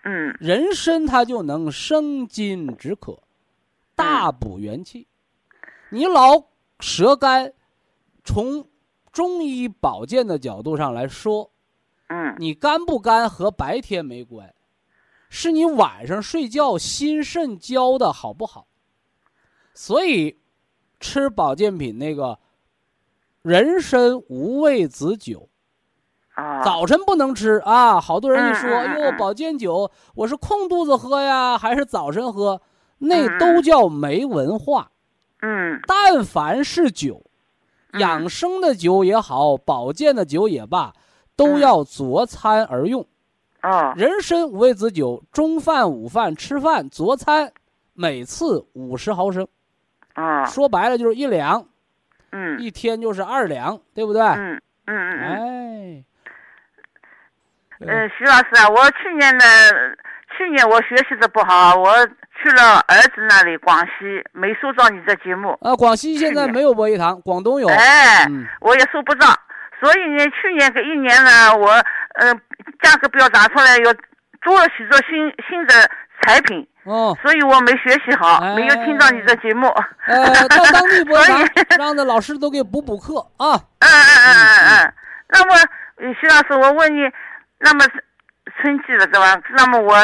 [0.05, 3.18] 嗯人参它就能生津止渴，
[3.94, 5.07] 大补元气。
[5.90, 6.44] 你老
[6.78, 7.53] 舌干，
[8.24, 8.68] 从
[9.12, 11.50] 中医保健的角度上来说，
[12.08, 14.54] 嗯你干不干和白天没关，
[15.28, 18.66] 是你晚上睡觉心肾交的好不好。
[19.74, 20.38] 所以，
[20.98, 22.38] 吃保健品那个
[23.42, 25.48] 人参无味子酒，
[26.34, 28.00] 啊，早晨不能吃啊！
[28.00, 32.60] 好多人一说，呦，嗯保健酒我是空肚子喝呀，还是早晨喝？
[32.98, 34.90] 那嗯都叫没文化。
[35.40, 37.30] 嗯但凡是酒，嗯
[37.99, 40.93] 养生的酒也好，保健的酒也罢，
[41.36, 43.07] 都嗯要佐餐而用。
[43.61, 47.53] 啊人参五味子酒，中饭、午饭吃饭佐餐，
[47.93, 49.47] 每次五十毫升，
[50.14, 51.66] 啊说白了就是一两，
[52.32, 54.22] 嗯一天就是二两，对不对？
[54.22, 56.05] 嗯嗯嗯嗯。
[57.80, 59.45] 哎，呃，徐老师啊，我去年呢，
[60.37, 62.07] 去年我学习的不好，我
[62.43, 67.68] 去了儿子那里，广西没收到你的节目，啊，广西现在没有博医堂，广东有。
[67.68, 69.26] 哎，嗯我也收不到，
[69.81, 71.70] 所以呢，去年这一年呢，我
[72.14, 72.33] 呃
[72.83, 73.93] 价格表打出来，又
[74.43, 75.74] 做了许多新新的
[76.22, 79.66] 产品，哦，所以我没学习好，哎没有听到你的节目。
[80.07, 81.47] 呃，到当地博医堂，
[81.78, 83.61] 让那老师都给补补课啊。
[83.81, 84.93] 嗯嗯嗯嗯嗯。
[85.28, 85.55] 那么，
[85.99, 87.01] 呃徐老师，我问你，
[87.59, 87.85] 那么
[88.61, 89.40] 春季了对吧？
[89.57, 89.96] 那么我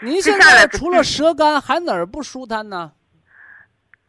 [0.00, 2.92] 您现在除了舌干，还哪儿不舒坦呢？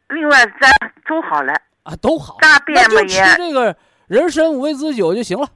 [0.09, 0.71] 另外咱
[1.07, 1.53] 都好了。
[1.83, 3.75] 啊，都好，大便嘛也吃这个
[4.07, 5.47] 人参五味子酒就行了。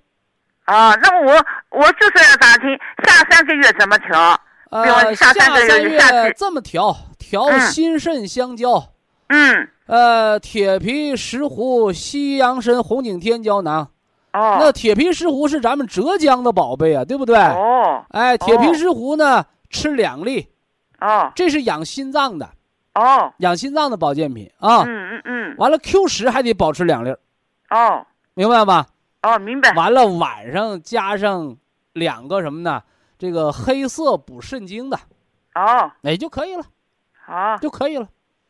[0.66, 2.70] 啊，那么我我就是要打听
[3.06, 4.39] 下三个月怎么调。
[4.72, 8.91] 呃，下三个月这么调，调嗯心肾相交。
[9.28, 13.91] 嗯，呃，铁皮石斛、西洋参、红景天胶囊。
[14.36, 17.38] 哦，那铁皮石斛是咱们浙江的宝贝啊，对不对？
[17.38, 20.50] 哦哎，铁皮哦石斛呢，吃两粒，
[21.00, 22.50] 哦这是养心脏的，
[22.96, 24.84] 哦，养心脏的保健品啊。
[24.84, 27.20] 嗯嗯嗯，完了，Q 十还得保持两粒儿，
[27.70, 28.88] 哦明白吧？
[29.22, 29.72] 哦，明白。
[29.74, 31.56] 完了，晚上加上
[31.94, 32.84] 两个什么呢？
[33.18, 34.98] 这个黑色补肾精的，
[35.56, 36.64] 哦，哎就可以了，
[37.26, 38.10] 好，就可以了。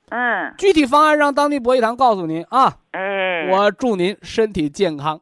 [0.09, 2.77] 嗯，具体方案让当地博医堂告诉您啊。
[2.91, 5.21] 哎，我祝您身体健康。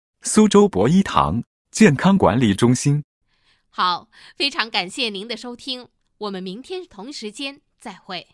[0.23, 3.03] 苏州博一堂健康管理中心”。
[3.69, 8.27] 好，非常感谢您的收听，我们明天同时间再会。